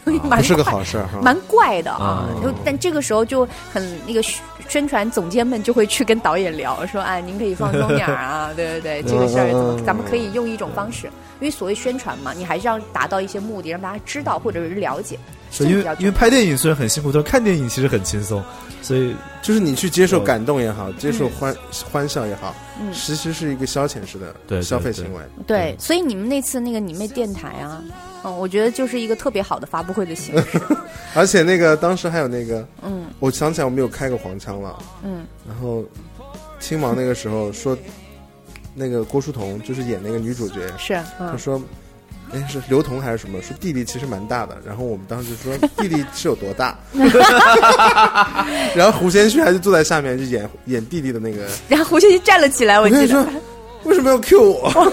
[0.55, 1.03] 个怪好事。
[1.21, 2.41] 蛮怪的啊哦。
[2.43, 11.07] 就但这个时候就很那个宣宣传总监们就会去跟导演聊，说哎，您可以放松点儿啊， 对对对，这个事儿怎么咱们可以用一种方式，
[11.39, 15.17] 因为所谓宣传嘛，你还是要达到一些目的，让大家知道或者是了解。
[15.53, 18.43] 是因为因为拍电影虽然很辛苦，但是看电影其实很轻松，
[18.81, 21.55] 所以就是你去接受感动也好，接受嗯欢
[21.91, 22.91] 欢笑也好，嗯。
[22.91, 25.21] 其实是一个消遣式的消费行为。
[25.45, 27.83] 对，所以你们那次那个你妹电台啊，
[28.23, 30.59] 嗯，我觉得就是一个特别好的发布会的形式。
[31.13, 33.05] 而且那个当时还有那个，嗯。
[33.19, 35.23] 我想起来我们有开过黄腔了，嗯。
[35.47, 35.85] 然后
[36.59, 37.77] 青芒那个时候说，
[38.73, 41.61] 那个郭书童就是演那个女主角，是，他嗯，说。
[42.33, 43.41] 哎，是刘同还是什么？
[43.41, 46.77] 说弟弟其实蛮大的，然后我们当时就说 弟弟是有多大，
[48.75, 51.43] 然后胡先煦还是坐在下面就演演弟弟的那个。
[51.69, 53.41] 然后胡先煦站了起来，我记得我跟你说，
[53.83, 54.91] 为什么要 Q 我？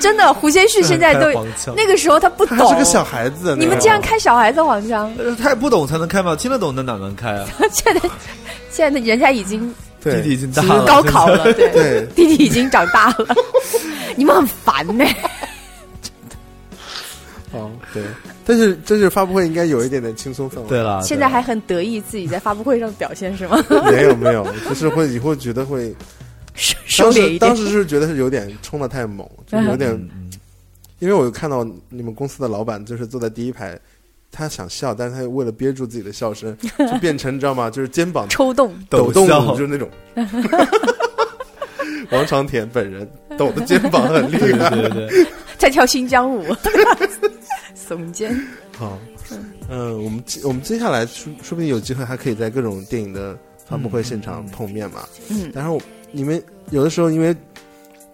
[0.00, 1.26] 真的胡先煦现在都
[1.74, 3.56] 那个时候他不懂，他是个小孩子。
[3.56, 7.46] 你们竟然开小孩子黄腔，呃他也不懂才能开吗，听得懂那哪能开啊？
[7.72, 8.00] 现在
[8.70, 13.34] 现在人家已经对弟弟已经大了高考了，对，对，弟弟已经长大了，
[14.14, 15.04] 你们很烦呢、
[17.52, 18.02] 哦，对，
[18.44, 20.68] 但是这是发布会应该有一点点轻松氛围。
[20.68, 23.58] 对了，现在还很得意自己在发布会上表现是吗？
[23.90, 25.94] 没有没有，就是会以后觉得会，
[26.54, 27.38] 收收当时敛一点。
[27.38, 29.90] 当时是觉得是有点冲的太猛，就是有点，
[30.98, 33.78] 因为我有看到你们公司的老板就是坐在第一排，
[34.30, 37.70] 他想笑，但是他为了憋住自己的笑声，就变成你知道吗？
[37.70, 39.88] 就是肩膀抽动，抖动，就是那种。
[42.10, 43.06] 王长田本人
[43.36, 44.70] 抖的肩膀很厉对害。
[44.70, 45.26] 对对对，
[45.58, 46.42] 在跳新疆舞，
[47.88, 48.38] 耸肩。
[48.76, 48.98] 好，
[49.68, 55.08] 嗯，我们接我们接下来说说不定有机会还可以在各种电影的发布会现场碰面嘛。
[55.30, 55.50] 嗯。
[55.54, 55.80] 然后
[56.12, 57.34] 你们有的时候因为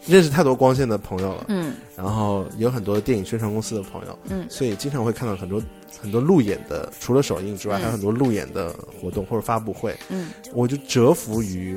[0.07, 1.75] 认识太多光线的朋友了，嗯。
[1.97, 4.47] 然后有很多电影宣传公司的朋友，嗯。
[4.49, 5.63] 所以经常会看到很多
[6.01, 7.81] 很多路演的，除了首映之外，嗯。
[7.81, 9.95] 还有很多路演的活动或者发布会。
[10.09, 10.31] 嗯。
[10.53, 11.77] 我就折服于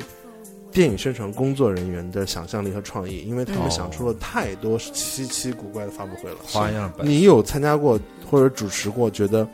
[0.78, 6.36] 电影宣传工作人员的想象力和创意，因为他们嗯想出了太多稀奇古怪的发布会了。
[6.44, 9.48] 花样百你有参加过或者主持过觉得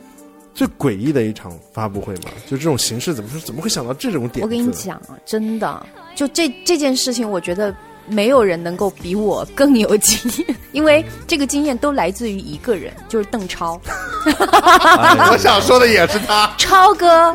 [0.52, 2.30] 最诡异的一场发布会吗？
[2.46, 3.40] 就这种形式，怎么说？
[3.40, 4.42] 怎么会想到这种点子？
[4.42, 7.74] 我跟你，讲啊，真的，就这这件事情，我觉得
[8.06, 13.80] 没有人能够比我更有经验，因为这个经验都来自于一个人，就是邓超。
[14.28, 16.54] 哎我想说的也是他。
[16.58, 17.34] 超哥，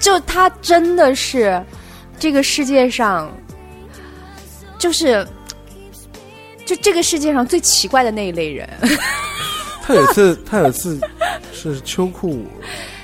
[0.00, 1.64] 就他真的是
[2.18, 3.30] 这个世界上，
[4.78, 5.26] 就是
[6.66, 8.68] 就这个世界上最奇怪的那一类人。
[9.82, 11.00] 他有一次，他有一次
[11.52, 12.44] 是秋裤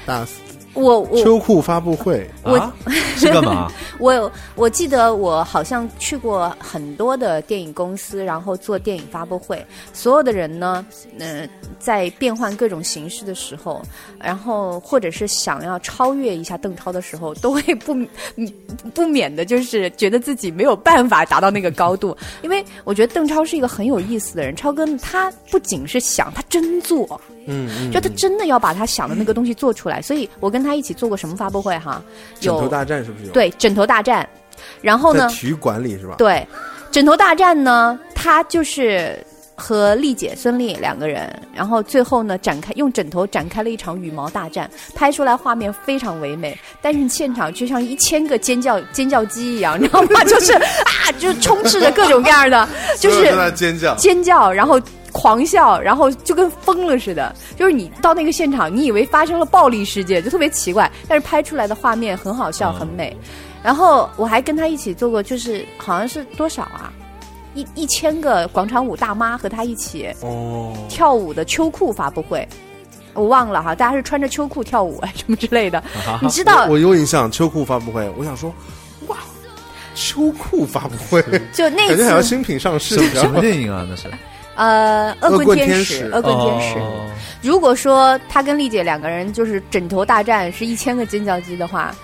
[0.04, 0.34] 打死
[0.74, 2.74] 我我秋裤发布会，我啊
[3.16, 3.70] 是干嘛？
[3.98, 9.64] 我有我记得我好像去过很多的电影公司，然后做电影发布会。
[9.92, 10.84] 所有的人呢，
[11.18, 13.80] 嗯、在变换各种形式的时候，
[14.20, 17.94] 然后或者是想要超越一下邓超的时候，都会不
[18.36, 18.52] 嗯
[18.92, 22.16] 不免的就是觉得自己没有办法达到那个高度。
[22.42, 27.20] 因为我觉得邓超是一个很有意思的人，超哥他不仅是想，他真做。
[27.46, 32.02] 嗯嗯，就他真的要把他想的那个东西做出来，所以我跟他一起做过什么发布会哈？
[32.40, 34.28] 有枕头大战是不是有？，对枕头大战，
[34.80, 36.14] 然后呢，体育馆里是吧？
[36.18, 36.46] 对
[36.90, 39.18] 枕头大战呢，他就是
[39.56, 50.24] 和丽姐孙俪两个人，然后最后呢展开用枕头展开了一场羽毛大战，拍出来画面非常唯美，但是现场就像一千个尖叫尖叫鸡一样，你知道吗？
[50.24, 53.94] 就是啊，就是充斥着各种各样的，就是尖叫。
[53.96, 54.80] 尖叫，然后
[55.14, 57.34] 狂笑，然后就跟疯了似的。
[57.56, 63.16] 就是你到那个现场，你以为发生了暴力事件，就特别奇怪，但是拍出来的画面很好笑，嗯很美。
[63.62, 66.92] 然后我还跟他一起做过，就是好像是多少啊？
[67.54, 72.46] 一一千个广场舞大妈和他一起哦，跳舞的秋裤发布会，
[73.12, 75.80] 我忘了哈，大家是穿着秋裤跳舞啊什么之类的。
[76.20, 78.52] 你知道我我有印象，秋裤发布会，我想说，
[79.06, 79.18] 哇，
[79.94, 81.22] 秋裤发布会，
[81.52, 83.86] 就那感觉好像次新品上市，什么电影啊？
[83.88, 84.08] 那是
[84.56, 86.10] 呃，恶恶棍天使，棍天使。
[86.14, 86.78] 恶棍天使。
[86.78, 87.06] 哦。
[87.42, 91.94] 如果说他跟丽姐两个人就是枕头大战是一千个尖叫鸡的话，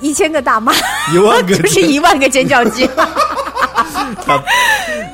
[0.00, 0.72] 一千个大妈
[1.14, 2.86] 一万个 就是一万个尖叫鸡，
[4.16, 4.42] 他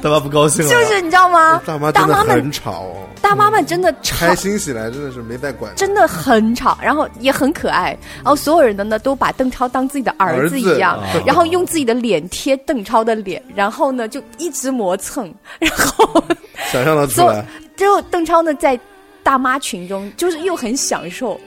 [0.03, 1.61] 他妈不高兴了，就是你知道吗？
[1.65, 2.83] 大妈大妈们很吵。
[2.83, 4.27] 哦，大妈们真的吵。
[4.27, 4.37] 开。
[4.37, 5.73] 心起来真的是没在管。
[5.77, 16.23] 真的很吵，然后也很可爱，然后所有人的呢都把邓超当自己的儿子一样，然后用自己的脸贴邓超的脸，然后呢就一直磨蹭， 然后
[16.71, 17.45] 想象得出来，
[17.77, 18.79] 之后邓超呢在
[19.23, 21.41] 大妈群中就是又很享受，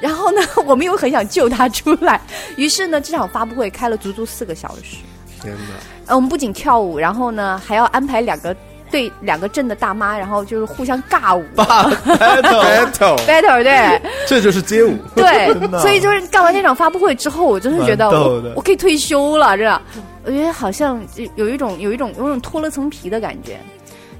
[0.00, 2.20] 然后呢 我们又很想救他出来，
[2.56, 4.96] 于是呢这场发布会开了足足四个小时。
[5.42, 5.60] 天哪！
[6.06, 8.54] 呃，我们不仅跳舞，然后呢还要安排两个
[8.90, 11.44] 对两个镇的大妈，然后就是互相尬舞。
[11.56, 14.00] Battle，battle 对。
[14.26, 14.96] 这就是街舞。
[15.14, 19.80] 对真， 的所以就是干完那场发布会之后，我真的觉得我我可以退休了，这样
[20.24, 23.58] 我觉得好像有有一种有一种有一种脱了层皮的感觉。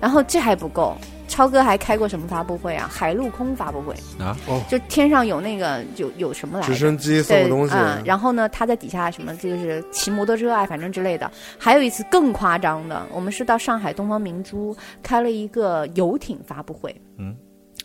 [0.00, 0.96] 然后这还不够，
[1.30, 2.90] 超哥还开过什么发布会啊？
[2.92, 4.36] 海陆空发布会，啊，
[4.68, 6.72] 就天上有那个有有什么来着？
[6.72, 11.30] 直升机送东西，嗯，然后呢，他在底下什么就是骑摩托车啊，反正之类的。
[11.56, 17.34] 还有一次更夸张的，我们是到上海东方明珠开了一个游艇发布会，嗯，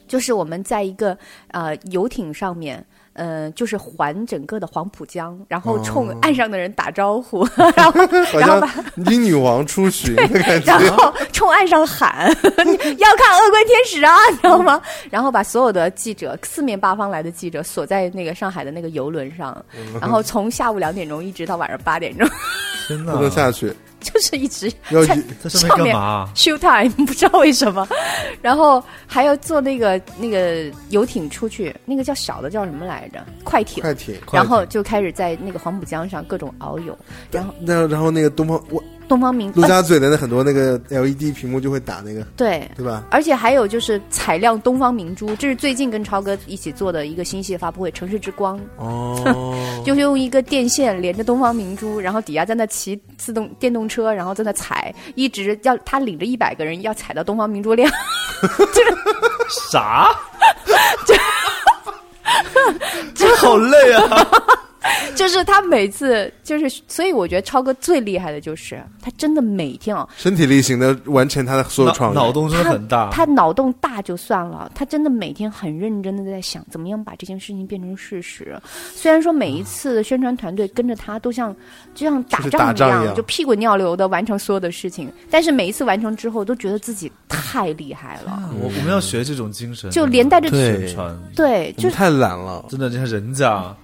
[0.07, 1.15] 就是我们在一个
[1.49, 2.83] 呃游艇上面。
[3.15, 8.01] 呃，就是环整个的黄浦江，然后冲哦岸上的人打招呼， 然后
[8.39, 8.73] 然后把
[9.09, 10.95] 英女王出巡 的感然。
[10.95, 14.81] 后冲岸上喊 要看恶棍天使啊，你知道吗？
[15.09, 19.63] 然后把所有的记者四面八方来的记者锁在那个上海的那个游轮上，
[19.99, 22.27] 然后从下午两点钟一直到晚上八点钟，
[22.87, 23.21] 天哪不！
[23.21, 23.73] 能下去，
[24.05, 24.71] 就是一直
[25.41, 25.95] 在上面
[26.35, 27.87] ？show time，不知道为什么，
[28.41, 33.25] 然后还要坐那个那个游艇出去，那个叫小的叫什么来着？
[33.43, 33.81] 快艇。
[33.81, 34.15] 快艇。
[34.31, 36.97] 然后就开始在那个黄浦江上各种遨游，
[37.31, 43.03] 然后那然后那个东方，我东方明珠陆家嘴的那很多那个 LED 屏幕就会打那个，对，对吧？
[43.11, 57.89] 而且还有就是采亮东方明珠，这是最近跟超哥一起做的一个新戏发布会《城市之光》，哦， 就是用一个电线连着东方明珠，然后底下在那骑自动电动车，然后在那踩，一直要他领着一百个人要踩到东方明珠亮。
[58.73, 58.81] 这
[59.71, 60.09] 啥？
[63.13, 64.27] 这好累啊！
[65.17, 72.15] 就是他每次就是，所以我觉得超哥最厉害的就是他真的每天哦，身体力行的完成他的所有创意。
[72.15, 73.09] 脑洞真的很大。
[73.11, 78.55] 他脑洞大就算了，他真的每天很认真的在想怎么样把这件事情变成事实。
[78.93, 81.55] 虽然说每一次的宣传团队跟着他都像
[81.93, 93.75] 就像打仗一样，就屁滚尿流的完成所有的事情，但是每一次完成之后都觉得自己太厉害了，我我们要学这种精神，就连带着对宣传，对，就我们太懒了，真的，这些人家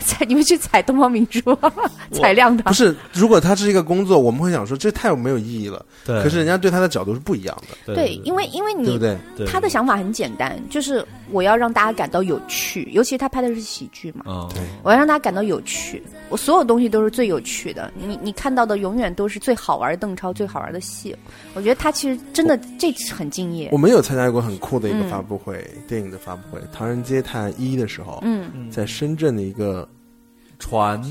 [0.04, 1.40] 采你们去采东方明珠，
[2.12, 2.72] 采亮堂不。
[2.72, 5.84] 是，如果他是一个工作，我们会想说这太没有意义了。
[6.04, 9.46] 对，可是人家对他的角度是不一样的，对对，因为因为你对对？
[9.46, 16.02] 他的想法很简单，就是我要让大家感到有趣，尤其是他拍的是喜剧嘛，对，我要让大家感到有趣。
[16.30, 21.14] 我所有东西都是最有趣的，你你看到的永远都是最好玩的邓超，最好玩的戏。
[21.54, 23.76] 我觉得他其实真的这次很敬业我。
[23.76, 29.88] 们有参加过很酷的一个嗯发布会，电影的发布会，《唐人街探案一》的时候，嗯在深圳的一个
[30.60, 31.02] 船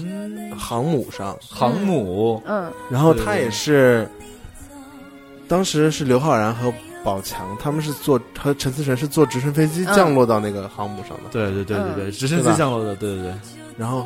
[0.58, 4.08] 航母上，航母，嗯然后他也是，
[5.48, 6.72] 当时是刘昊然和
[7.04, 13.34] 宝强，他们是坐和陈思诚是坐直升飞机嗯降落到那个航母上的，对对对对对，直升机降落的，对对对。
[13.78, 14.06] 然后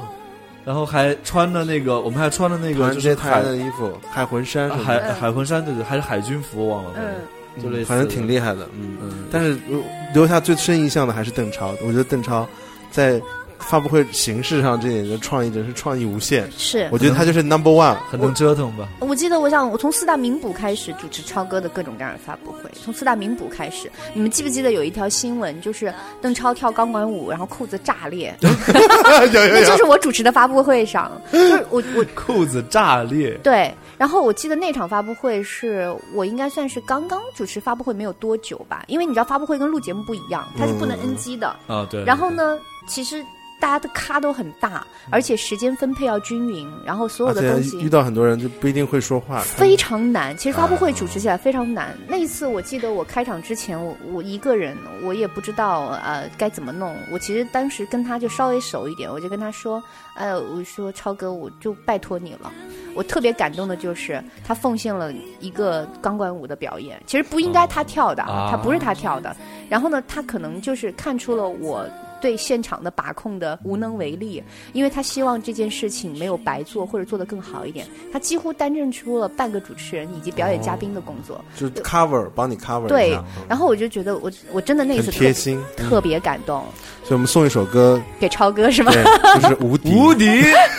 [0.65, 8.97] 然后还穿着那个，我们还穿着那个就是人街探海案的衣服，海魂衫海海魂衫，对对，还是海军服，忘了，嗯，就类似，反正挺厉害的，嗯。
[9.01, 9.77] 嗯，但是呃
[10.13, 12.47] 留下最深印象的还是邓超，我觉得邓超
[12.91, 13.21] 在
[13.65, 16.87] 发布会形式上这点的创意真是创意无限，是。
[16.91, 18.87] 我觉得他就是 number one，很能折腾吧？
[18.99, 41.55] 我记得，我想我从四大名捕开始主持超哥的各种各样的发布会，从四大名捕开始，你们记不记得有一条新闻，就是邓超跳钢管舞，然后裤子炸裂， 有有那就是我主持的发布会上，就是我我裤子炸裂，对，然后我记得那场发布会是我应该算是刚刚主持发布会没有多久吧，因为你知道发布会跟录节目不一样，它是不能 NG 的。
[41.67, 42.03] 啊，对。
[42.03, 42.57] 然后呢，
[42.87, 43.23] 其实
[43.63, 50.35] 大家的咖都很大，而且时间分配要均匀，然后所有的东西遇到很多人就不一定会说话，非常难。
[50.35, 51.97] 其实发布会主持起来非常难。
[52.05, 56.93] 那一次我记得我开场之前，我我一个人，我也不知道呃该怎么弄。
[57.09, 59.81] 我其实当时跟他就稍微熟一点，我就跟他说，
[60.17, 62.51] 呃，我说超哥，我就拜托你了。
[62.93, 69.33] 我特别感动的就是他奉献了一个钢管舞的表演，其实不应该他跳的，啊他不是他跳的。
[69.69, 71.87] 然后呢，他可能就是看出了我。
[72.23, 77.85] 对现场的把控的无能为力，因为他希望这件事情没有白做，或者做得更好一点。
[78.13, 81.43] 他几乎担任出了半个主持人以及表演嘉宾的工作。
[81.57, 83.19] 就 cover 帮你 cover 一对
[83.49, 86.63] 然后我就觉得我我真的那一很次特贴心，特别感动，
[87.03, 88.93] 所以我们送一首歌，给超哥是吗？
[89.35, 90.25] 就是无敌， 无敌，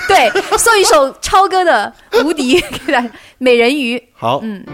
[0.09, 1.93] 对，送一首超哥的
[2.25, 3.99] 《无敌》 给大家，《美人鱼》。
[4.15, 4.65] 好，嗯，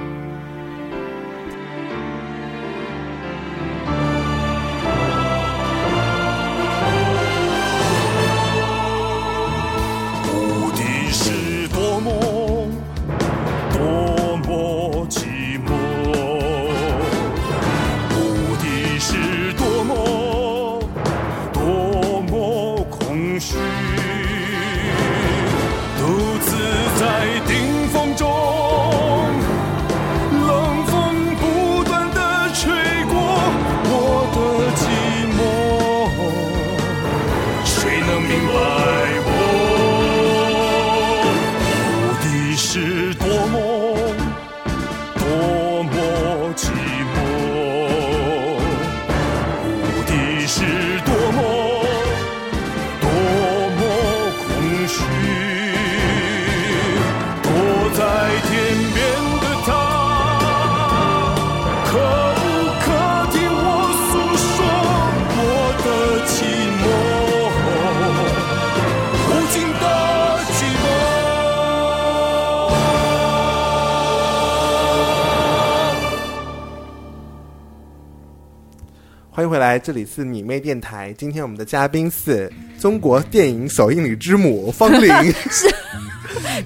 [79.71, 81.14] 来，这里是你妹电台。
[81.16, 85.09] 今天我们的嘉宾是中国电影首映礼之母方玲，
[85.49, 85.73] 是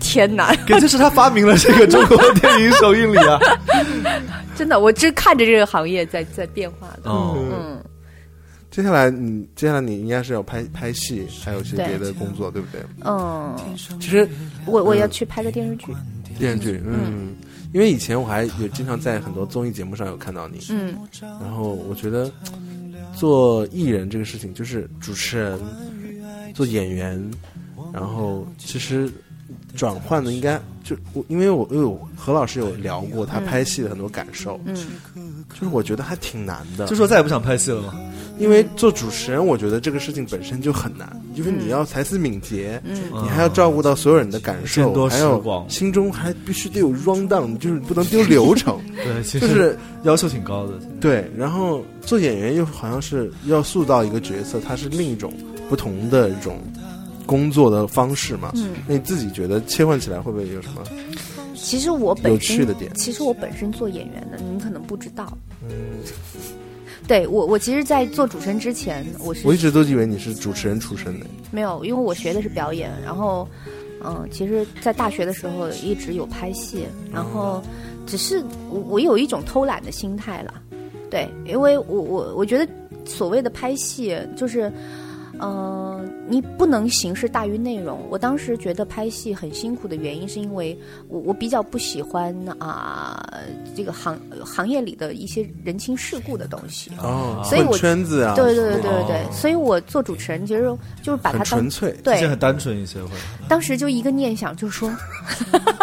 [0.00, 3.38] 天哪， 感觉是他发明了这个中国电影首映礼啊！
[4.56, 7.10] 真的，我只看着这个行业在在变化的。
[7.10, 7.84] 哦，嗯，
[8.70, 12.80] 接下来你接下来你应该是要拍拍戏，还有一些别的工作，对不对？
[13.04, 13.54] 嗯，
[14.00, 14.26] 其实
[14.64, 15.92] 我我要去拍个电视剧。
[16.38, 17.36] 电视剧，嗯，
[17.72, 22.28] 因为以前我还有经常在很多综艺节目上有看到你，嗯然后我觉得
[23.16, 25.58] 做艺人这个事情，就是主持人、
[26.54, 27.22] 做演员，
[27.92, 29.10] 然后其实
[29.76, 37.94] 转换的应该就我，因为我因为我何老师有聊过他拍戏的很多感受，嗯，就是我觉得还挺难的，就说再也不想拍戏了嘛。
[38.38, 50.72] 因为做主持人，我觉得这个事情本身就很难，就是你要才思敏捷，嗯你还要照顾到所有人的感受，还有心中还必须得有 round down，就是不能丢流程， 对，其实就是要求挺高的。
[51.00, 51.30] 对。
[51.36, 55.32] 然后做演员又好像是要塑造一个角色，它是另一种
[55.68, 56.60] 不同的一种
[57.26, 58.50] 工作的方式嘛。
[58.56, 60.82] 嗯那你自己觉得切换起来会不会有什么？
[61.54, 65.38] 其实我本身有趣的点其实我本身做演员的，你们可能不知道。
[65.62, 65.70] 嗯，
[67.06, 71.26] 对我，我其实，在做主持人之前，我是我一直都以为你是主持人出身的。
[71.50, 73.46] 没有，因为我学的是表演，然后，
[74.04, 77.62] 嗯，其实，在大学的时候一直有拍戏，然后，
[78.06, 80.54] 只是我我有一种偷懒的心态了，
[81.10, 82.66] 对，因为我我我觉得
[83.04, 84.72] 所谓的拍戏就是。
[85.40, 88.00] 嗯、你不能形式大于内容。
[88.10, 90.76] 我当时觉得拍戏很辛苦的原因，是因为
[91.08, 93.22] 我我比较不喜欢啊、
[93.76, 96.90] 这个行行业里的一些人情世故的东西。
[96.98, 100.62] 哦，所以我圈子啊，对对对对对所以我做主持人其实
[101.02, 101.94] 就是把它当纯粹。
[102.02, 103.10] 对，这很单纯一些会。
[103.48, 104.90] 当时就一个念想，就说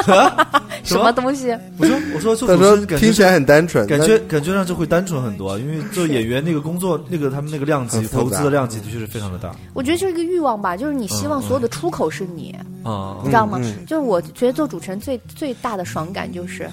[0.04, 0.48] 什
[0.84, 1.56] 什么东西？
[1.78, 12.56] 我说我说做主持人感觉听起来很单纯，感觉感觉上就会单纯很多啊，因为做演员那个工作，那个他们那个量级投资的量级的确是非常的大我觉得就是一个欲望吧，就是你希望所有的出口是你，
[12.86, 13.60] 嗯你知道吗？
[13.62, 16.70] 嗯嗯就是我觉得做主持人最最大的爽感就是，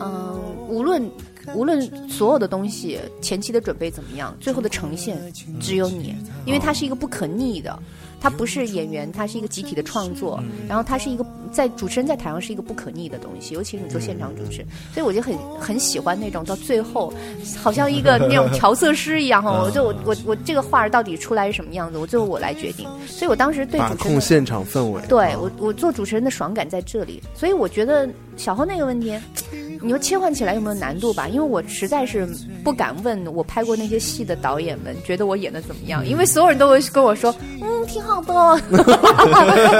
[0.00, 1.08] 嗯、无论
[1.54, 5.16] 无论所有的东西前期的准备怎么样，最后的呈现
[5.60, 7.78] 只有你，因为它是一个不可逆的。
[8.26, 17.14] 它不是演员，它是一个集体的创作，然后它是一个在主持人在台上是一个不可逆的东西，尤其是你做现场主持，所以我就很很喜欢那种到最后，
[17.56, 25.00] 好像一个那种调色师一样哈， 我就我我我这个画儿到底出来是什么样子，我最后我来决定，所以我当时对主持人的控现场氛围。
[25.08, 29.18] 对我，我做主持人的爽感在这里，所以我觉得小侯那个问题，
[29.80, 31.26] 你说切换起来有没有难度吧？
[31.28, 32.26] 因为我实在是
[32.62, 38.60] 不敢问我拍过那些戏的导演们，觉得我演的怎么样，因为所有人都会跟我说，嗯，挺好的，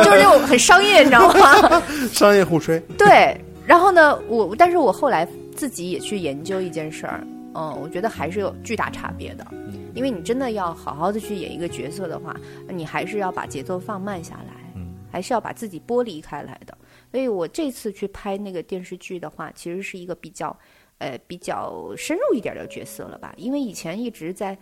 [0.03, 1.83] 就是那种很商业，你知道吗？
[2.13, 7.23] 商业互吹，对，然后呢，我但是我后来自己也去研究一件事儿，
[7.55, 9.47] 嗯，我觉得还是有巨大差别的，
[9.95, 12.35] 因为你真的要好好的去演一个角色的话，
[12.69, 14.83] 你还是要把节奏放慢下来，
[15.13, 16.77] 还是要把自己剥离开来的。
[17.17, 20.55] 所以我这次去拍那个电视剧的话，其实是一个比较，
[20.99, 24.55] 呃，比较深入一点的角色了吧，因为以前一直在。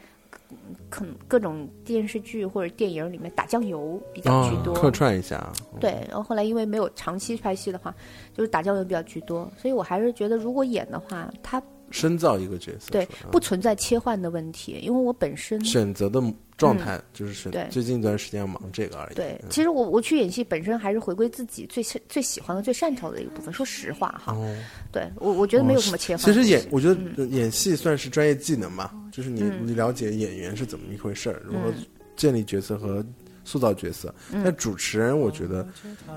[0.90, 5.52] 可各种电视剧或者电影里面打酱油比较居多，哦客串一下啊。
[5.80, 7.94] 对，然后后来因为没有长期拍戏的话，
[8.34, 11.62] 就是打酱油比较居多，所以我还是觉得如果演的话，它
[11.94, 16.20] 深造一个角色，对不存在切换的问题，因为我本身选择的
[16.56, 17.64] 状态就是选对。
[17.70, 19.14] 最近一段时间要忙这个而已。
[19.14, 19.48] 对，嗯。
[19.48, 23.54] 其实我我去演戏本身还是回归自己最最喜欢的、最擅长的一个部分。
[23.54, 24.56] 说实话哈，哦，
[24.90, 26.24] 对我我觉得没有什么切换。
[26.24, 27.30] 其实演，我觉得嗯。
[27.30, 31.72] 演戏算是专业技能嘛，就是你你了解演员是怎么一回事儿，如何
[32.16, 33.04] 建立角色和
[33.44, 34.12] 塑造角色。
[34.32, 34.42] 嗯。
[34.44, 35.64] 但主持人，我觉得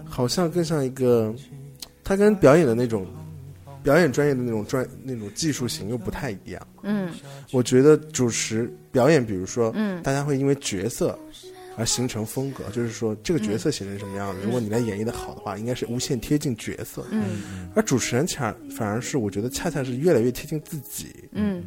[0.03, 1.33] 好像更像一个，
[2.03, 3.05] 他跟表演的那种
[3.87, 6.67] 表演专业的那种专那种技术型又不太一样。
[6.83, 7.09] 嗯
[7.53, 11.17] 我觉得主持表演，比如说，嗯大家会因为角色
[11.77, 17.05] 而形成风格，就是说这个嗯角色写成什么样子，如果你来演绎的好的话，应该是无限贴近角色。
[17.11, 21.29] 嗯而主持人恰反而是我觉得恰恰是越来越贴近自己。
[21.31, 21.63] 嗯，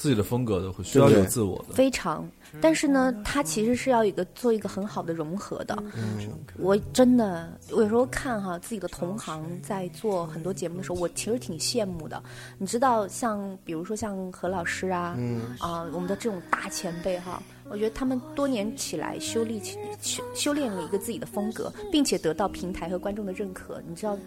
[0.00, 1.74] 自己的风格的，会需要有自我的。
[1.74, 2.26] 非常。
[2.58, 5.76] 但是呢，它其实是要一个做一个很好的融合的。
[5.94, 6.26] 嗯
[6.56, 12.20] 我真的，我有时候看哈自己的同行在做很多节目的时候，我其实挺羡慕的。
[12.56, 24.18] 你知道，像比如说像何老师啊，嗯啊、我们的这种大前辈哈，我觉得他们多年起来修炼起修修炼了一个自己的风格，并且得到平台和观众的认可，你知道，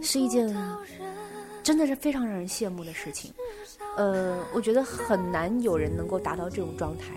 [0.00, 0.46] 是一件
[1.64, 3.32] 真的是非常让人羡慕的事情。
[3.96, 7.14] 呃，我觉得很难有人能够达到这种状态。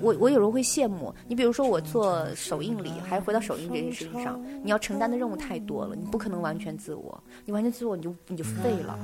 [0.00, 8.98] 我我有时候会羡慕你，比如说我做首映礼，还是回到首映这件事情上，你要承担的任务太多了，你不可能完全自我，你完全自我你就你就废了。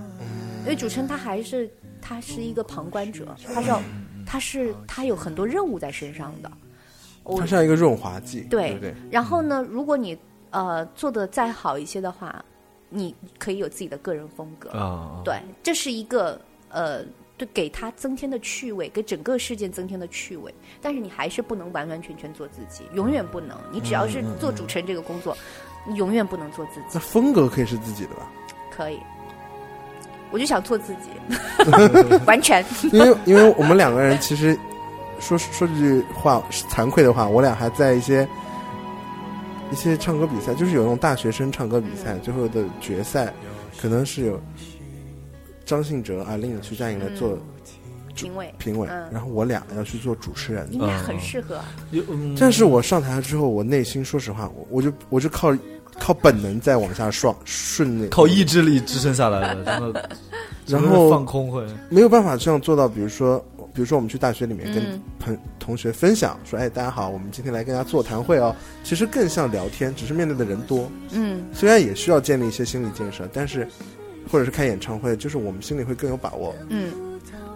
[0.62, 1.70] 因为主持人他还是
[2.00, 3.82] 他是一个旁观者，他是要
[4.24, 6.50] 他是他有很多任务在身上的。
[7.24, 8.94] 我它像一个润滑剂，对对对？
[9.10, 10.16] 然后呢，如果你
[10.50, 12.42] 呃做的再好一些的话，
[12.88, 14.70] 你可以有自己的个人风格。
[14.70, 17.02] 啊，对，这是一个呃，
[17.36, 20.54] 对，给他增添的趣味，给整个事件增添的趣味。
[20.80, 23.56] 但是你还是不能完完全全做自己，永远不能。
[23.70, 25.36] 你只要是做主持人这个工作，
[25.86, 27.00] 你永远不能做自己那。
[27.00, 28.30] 风格可以是自己的吧？
[28.70, 28.98] 可以，
[30.30, 32.64] 我就想做自己， 完全。
[32.92, 34.58] 因为因为我们两个人其实
[35.18, 38.26] 说说句话惭愧的话，我俩还在一些
[39.72, 43.32] 一些唱歌比赛，就是有那种大学生唱歌比赛，最后的决赛
[43.80, 44.40] 可能是有
[45.64, 47.38] 张信哲、阿令、徐佳莹来做
[48.14, 49.08] 评委，评委，嗯。
[49.12, 50.66] 然后我俩要去做主持人。
[50.70, 50.78] 你。
[50.78, 51.60] 们俩很适合。
[52.38, 55.56] 但是我上台了之后，我内心说实话，我我就我就靠
[55.98, 59.92] 靠本能在往下刷顺那靠意志力支撑下来的，然后。
[60.66, 63.44] 然后放空会，没有办法这样做到，比如说，
[63.76, 68.56] 比如说我们去大学里面跟嗯朋、同学分享，说，哎，大家好，我们今天来跟大家座谈会哦。
[68.82, 73.68] 其实更像聊天，只是面对的人多，嗯虽然也需要建立一些心理建设，但是
[74.32, 76.54] 或者是开演唱会，就是我们心里会更有把握。
[76.70, 76.90] 嗯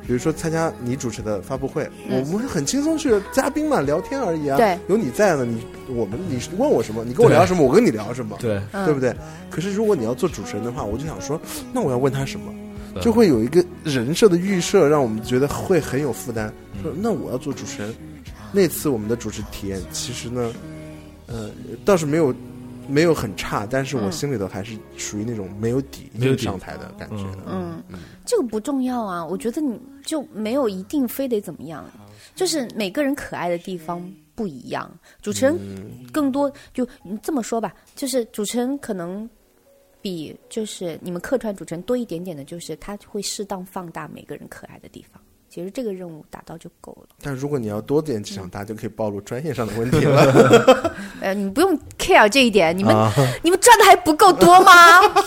[0.07, 4.59] 比如说参加你主持的发布会，我们是很轻松去嘉宾嘛，聊天而已啊。
[4.59, 9.15] 对有你在呢，你我们你问我什么，你跟我聊什么，我跟你聊什么，对，嗯对不对？
[9.49, 11.41] 可是如果你要做主持人的话，我就想说，
[11.73, 12.53] 那我要问他什么？
[12.95, 16.53] 对就会有一个人设的预设，让我们觉得会很有负担。
[16.83, 17.95] 说那我要做主持人，
[18.53, 20.53] 那次我们的主持体验其实呢，
[21.27, 21.51] 呃，
[21.85, 22.35] 倒是没有
[22.89, 27.39] 没有很差，但是我嗯心里头还是属于那种没有底没有上台的感觉的。
[27.47, 27.83] 嗯，
[28.27, 31.85] 这个不重要啊，我觉得你就没有一定非得怎么样，
[32.35, 34.03] 就是每个人可爱的地方
[34.35, 34.91] 不一样。
[35.23, 35.57] 主持人
[36.13, 39.29] 更多就你这么说吧，就是主持人可能
[40.01, 45.20] 比就是你们客串主持人多一点点的，就是他会适当放大每个人可爱的地方。
[45.53, 47.09] 其实这个任务达到就够了。
[47.21, 50.95] 但如果你要多点几场，大家就可以暴露专业上的问题了。
[51.21, 54.73] 呃，你不用 care 这一点，你们、啊你们赚的还不够多吗？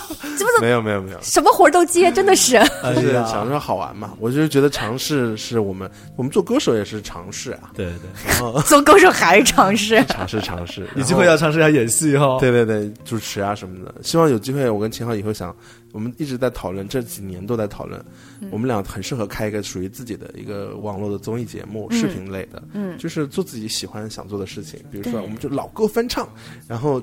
[0.36, 2.56] 这不是没有没有没有，什么活儿都接，真的是。
[2.56, 4.14] 哎就是呀想说好玩嘛。
[4.18, 10.02] 我就是觉得尝试是我们我们做歌手也是尝试啊，对对， 做歌手还是尝试。
[10.06, 10.88] 尝试尝试。
[10.96, 12.38] 有机会要尝试一下演戏哈。
[12.40, 15.54] 对对对，主持啊什么的，希望有机会，我跟秦昊以后想，
[15.94, 18.04] 我们一直在讨论，这几年都在讨论，
[18.50, 22.98] 我们俩很适合开一个属于自己的一个网络的综艺节目，视频类的，嗯。
[22.98, 26.28] 就是做自己喜欢想做的事情，比如说我们就老歌翻唱，
[26.68, 27.00] 然后。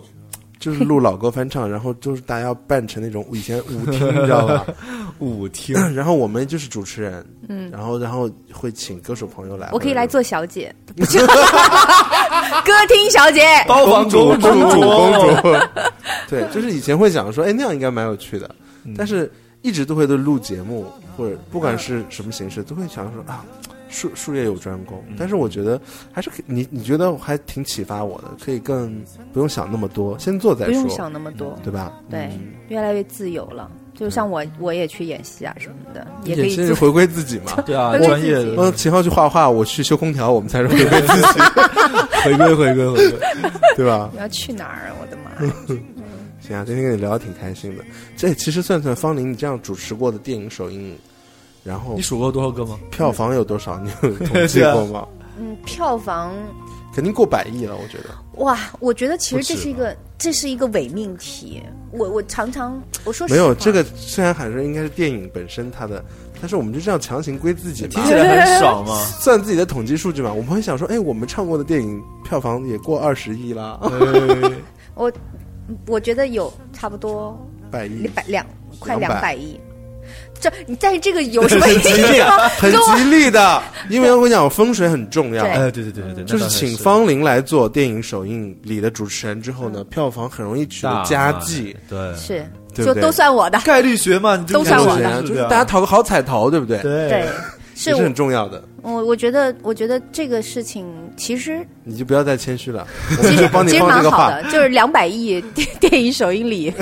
[0.59, 4.63] 就是录老歌翻唱， 然后就是大家要扮成那种以前舞厅，你知道吧？
[5.17, 5.75] 舞厅。
[5.95, 11.03] 然后我们就是主持人，嗯，然后然后会请歌手朋友来，我可以来做小姐， 歌
[12.87, 13.41] 厅小姐。
[13.67, 15.11] 包房公主，公主，公
[15.41, 15.57] 主，
[16.29, 18.55] 对，就是以前会想说，哎，那样应该蛮有趣的，嗯
[18.97, 23.45] 但是一直都会在录节目或者不管是什么形式，都会想说啊，
[23.89, 25.03] 术术业有专攻。
[25.07, 25.79] 嗯但是我觉得
[26.11, 29.03] 还是可以你你觉得还挺启发我的，可以更
[29.33, 31.93] 不用想那么多，先做再说不用说，想那么多，对吧？
[32.09, 33.69] 对嗯，越来越自由了。
[33.93, 37.61] 就像我，我也去演戏啊什么的，也可以回归自己嘛。
[37.67, 41.39] 对啊，专业的嗯，秦昊去画画，我去修空调，我们才是回归自己，
[42.25, 43.19] 回归回归回归。
[43.75, 44.09] 对吧？
[44.11, 44.95] 你要去哪儿啊？
[44.99, 45.31] 我的妈
[46.51, 46.59] 呀！
[46.59, 47.83] 行啊，今天跟你聊的挺开心的。
[48.15, 50.95] 这其实算算方林你这样主持过的电影首映，
[51.63, 52.77] 然后你数过多少个吗？
[52.91, 53.79] 票房有多少？
[53.79, 55.07] 你有 统计过吗？
[55.39, 56.33] 嗯，票房
[56.93, 58.09] 肯定过百亿了，我觉得。
[58.43, 61.61] 哇，我觉得其实这是一个这是一个伪命题。
[61.91, 66.03] 我我常常我说没有这个，虽然喊说应该是电影本身它的，
[66.39, 68.95] 但是我们就这样强行归自己嘛听，起来很爽嘛。
[69.19, 70.31] 算自己的统计数据嘛。
[70.31, 74.51] 我们会想说，哎，我们唱过的电影票房也过二十亿啦，哎
[74.93, 75.11] 我
[75.87, 77.39] 我觉得有差不多
[77.69, 78.03] 百亿。
[78.03, 78.45] 一，百两
[78.79, 79.33] 快两百。
[79.35, 79.59] 亿。
[80.39, 82.49] 这你但是这个有什么意很吉利义吗？
[82.57, 85.43] 很吉利的，因为我跟你讲，风水很重要。
[85.43, 85.51] 对。
[85.51, 92.15] 哎，对对对对对，就是请方玲来做电影首映礼的主持人之后呢，票房很容易取得佳绩，对。
[92.15, 93.59] 是就都算我的。
[93.61, 95.21] 概率学嘛，你都算我的。
[95.21, 96.65] 就是大家讨个好彩头，对不？
[96.65, 96.81] 对。
[96.81, 97.25] 对，
[97.81, 98.63] 是很重要的。
[98.83, 104.29] 我我觉得我觉得这个事情其实你就不要再谦虚了， 我其实就帮你其实放这个话。
[104.29, 106.73] 蛮好的，就是两百亿电电影首映礼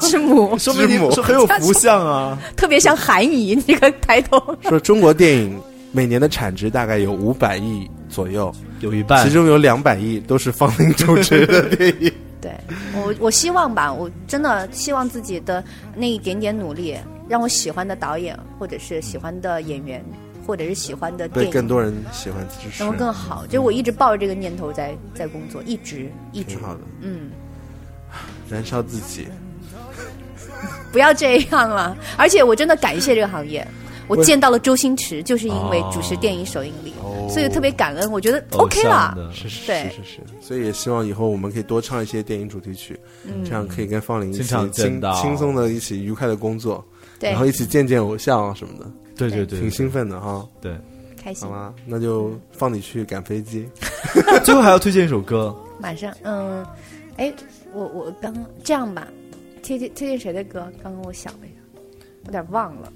[0.00, 2.38] 之母， 说明之母你是很有福相啊。
[2.56, 4.40] 特别像韩怡这个抬头。
[4.62, 5.60] 说中国电影
[5.92, 12.12] 每年的产值大概有五百亿左右，有一半其中有两百亿都是方林主持的电影。
[12.44, 12.52] 对
[12.94, 15.64] 我，我希望吧，我真的希望自己的
[15.96, 16.94] 那一点点努力，
[17.26, 20.04] 让我喜欢的导演，或者是喜欢的演员，
[20.46, 23.46] 或者是喜欢的电影，被更多人喜欢支持能，够更好。
[23.46, 27.30] 就我一直抱着这个念头在在工作，一直一直挺，好的，嗯，
[28.50, 29.26] 燃烧自己。
[30.92, 31.96] 不要这样了。
[32.18, 33.66] 而且我真的感谢这个行业。
[34.08, 38.10] 我见到了周星驰，就是因为主持电影首映礼，哦所以特别感恩。
[38.12, 42.98] 我觉得 OK 了，是是对是是是，所以也希望以后我们可以多唱一些电影主题曲，
[43.44, 44.42] 这样可以跟方玲一起
[44.72, 46.84] 轻轻松的一起愉快的工作，
[47.18, 50.46] 对然，后一起见见偶像啊什么的，对对对，挺兴奋的哈。
[50.60, 50.76] 对。
[51.16, 51.54] 开心好。
[51.54, 51.74] 吗？
[51.86, 53.66] 那就放你去赶飞机。
[54.44, 56.62] 最后还要推荐一首歌，马上，嗯，
[57.16, 57.32] 哎，
[57.72, 59.08] 我我刚这样吧，
[59.62, 60.70] 推荐推荐谁的歌？
[60.82, 61.56] 刚刚我想了一下，
[62.26, 62.92] 有点忘了。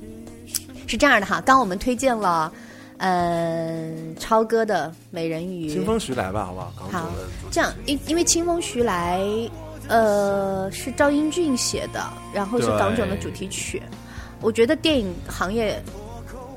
[0.89, 2.51] 是这样的哈，刚刚我们推荐了，
[2.97, 5.69] 嗯，超哥的《美人鱼》。
[5.73, 7.01] 清风徐来吧，好不好？
[7.01, 7.11] 好
[7.51, 9.23] 这样，因因为清风徐来，
[9.87, 13.83] 呃，是赵英俊写的，然后是港囧的主题曲。
[14.41, 15.83] 我觉得电影行业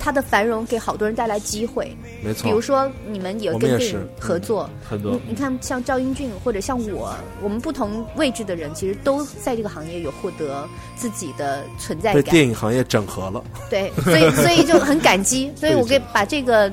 [0.04, 2.44] 它的繁荣给好多人带来机会，没错。
[2.44, 12.32] 比如说你们也跟电影合作，很多你你看，像赵英俊或者像我，我们不同位置的人，其实都在这个行业有获得自己的存在感被感。
[12.32, 16.72] 电影行业整合了，对，所以 所以就很感激，所以我给把这个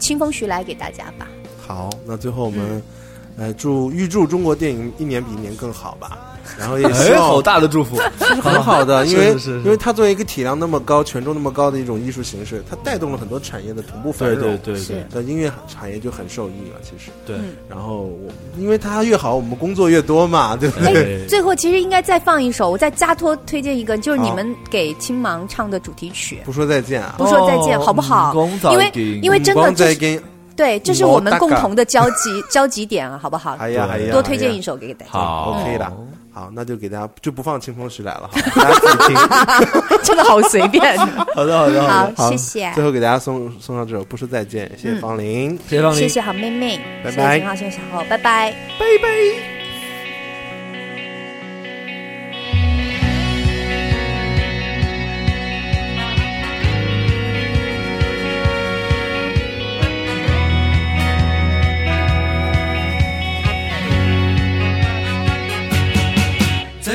[0.00, 1.28] 清风徐来给大家吧。
[1.64, 2.82] 好，那最后我们，
[3.36, 6.35] 呃，祝预祝中国电影一年比一年更好吧。
[6.58, 14.42] 然后也希哎，望好大的祝福，是很好的， 因为是是是因为它作为一个体量那么高、权重那么高的一种艺术形式，它带动了很多产业的同步繁对荣。
[14.58, 17.10] 对对对是那音乐产业就很受益了，其实。
[17.26, 17.36] 对，
[17.68, 21.04] 然后我，因为它越好，我们工作越多嘛，对不哎对？
[21.04, 26.40] 对，最后其实应该再放一首，我再加托推荐一个，就是你们给青芒唱的主题曲。
[26.44, 28.34] 不说再见啊，不说再见，好不好？
[28.72, 28.90] 因为
[29.22, 29.72] 因为真的
[30.56, 33.56] 对，这是我们共同的交集 交集点啊，好不好？
[33.58, 35.92] 哎呀哎呀，多推荐一首，首给大家，好 OK 的。
[36.36, 39.16] 好，那就给大家就不放清风徐来了，哈， 大家自己听。
[40.04, 40.94] 真的好随便。
[41.34, 45.58] 好的好的好的，，好谢谢，最后给大家送送上这首《不说再见》，谢谢方林。
[45.66, 49.55] 谢谢方林，谢谢好妹妹，拜拜谢谢谢谢小后，拜拜。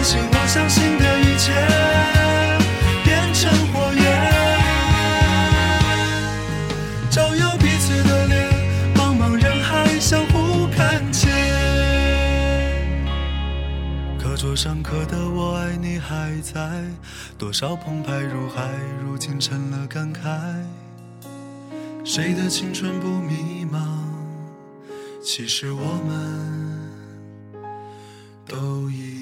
[0.00, 1.52] 相信我相信的一切
[3.04, 4.02] 变成火焰，
[7.10, 8.48] 照耀彼此的脸，
[8.94, 11.30] 茫茫人海相互看见。
[14.18, 16.82] 课桌上刻的我爱你还在，
[17.36, 18.70] 多少澎湃如海，
[19.04, 20.20] 如今成了感慨。
[22.06, 23.78] 谁的青春不迷茫？
[25.22, 26.88] 其实我们
[28.48, 29.19] 都一